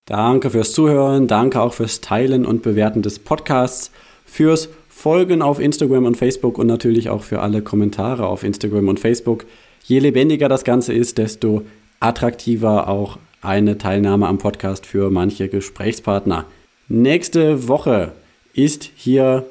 [0.07, 3.91] Danke fürs Zuhören, danke auch fürs Teilen und Bewerten des Podcasts,
[4.25, 9.01] fürs Folgen auf Instagram und Facebook und natürlich auch für alle Kommentare auf Instagram und
[9.01, 9.45] Facebook.
[9.85, 11.63] Je lebendiger das Ganze ist, desto
[12.01, 16.47] attraktiver auch eine Teilnahme am Podcast für manche Gesprächspartner.
[16.89, 18.13] Nächste Woche
[18.55, 19.45] ist hier,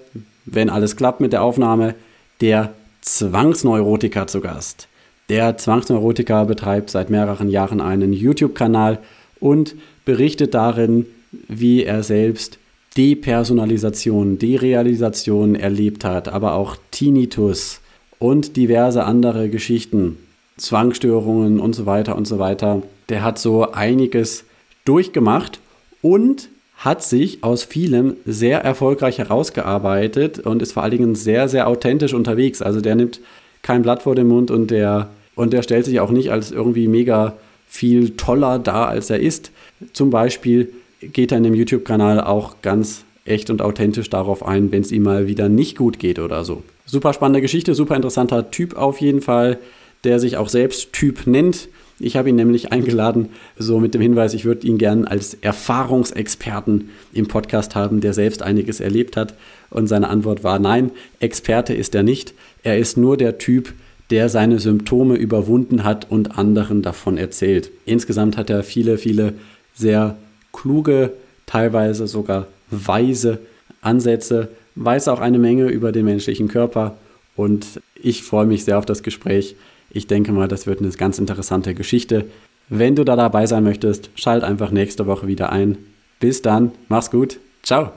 [0.46, 1.94] wenn alles klappt mit der Aufnahme,
[2.42, 4.88] der Zwangsneurotiker zu Gast.
[5.30, 9.00] Der Zwangsneurotiker betreibt seit mehreren Jahren einen YouTube-Kanal
[9.40, 11.06] und berichtet darin,
[11.48, 12.60] wie er selbst
[12.98, 17.80] Depersonalisation, Derealisation erlebt hat, aber auch Tinnitus
[18.20, 20.18] und diverse andere Geschichten,
[20.58, 22.84] Zwangsstörungen und so weiter und so weiter.
[23.10, 24.46] Der hat so einiges
[24.86, 25.60] durchgemacht
[26.02, 31.68] und hat sich aus vielem sehr erfolgreich herausgearbeitet und ist vor allen Dingen sehr, sehr
[31.68, 32.62] authentisch unterwegs.
[32.62, 33.22] Also der nimmt
[33.64, 36.88] kein Blatt vor den Mund und der, und der stellt sich auch nicht als irgendwie
[36.88, 37.36] mega
[37.68, 39.52] viel toller dar, als er ist.
[39.94, 44.82] Zum Beispiel geht er in dem YouTube-Kanal auch ganz echt und authentisch darauf ein, wenn
[44.82, 46.62] es ihm mal wieder nicht gut geht oder so.
[46.86, 49.58] Super spannende Geschichte, super interessanter Typ auf jeden Fall,
[50.04, 51.70] der sich auch selbst Typ nennt.
[52.00, 56.90] Ich habe ihn nämlich eingeladen, so mit dem Hinweis, ich würde ihn gern als Erfahrungsexperten
[57.14, 59.36] im Podcast haben, der selbst einiges erlebt hat.
[59.74, 62.34] Und seine Antwort war nein, Experte ist er nicht.
[62.64, 63.74] Er ist nur der Typ,
[64.10, 67.72] der seine Symptome überwunden hat und anderen davon erzählt.
[67.86, 69.34] Insgesamt hat er viele, viele
[69.74, 70.18] sehr
[70.52, 71.12] kluge,
[71.46, 73.40] teilweise sogar weise
[73.82, 76.96] Ansätze, weiß auch eine Menge über den menschlichen Körper
[77.36, 79.56] und ich freue mich sehr auf das Gespräch.
[79.90, 82.26] Ich denke mal, das wird eine ganz interessante Geschichte.
[82.70, 85.78] Wenn du da dabei sein möchtest, schalt einfach nächste Woche wieder ein.
[86.20, 87.92] Bis dann, mach's gut, ciao.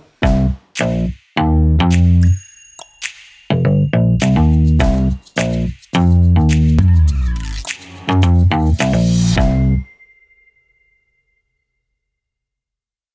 [1.37, 1.86] Thank you.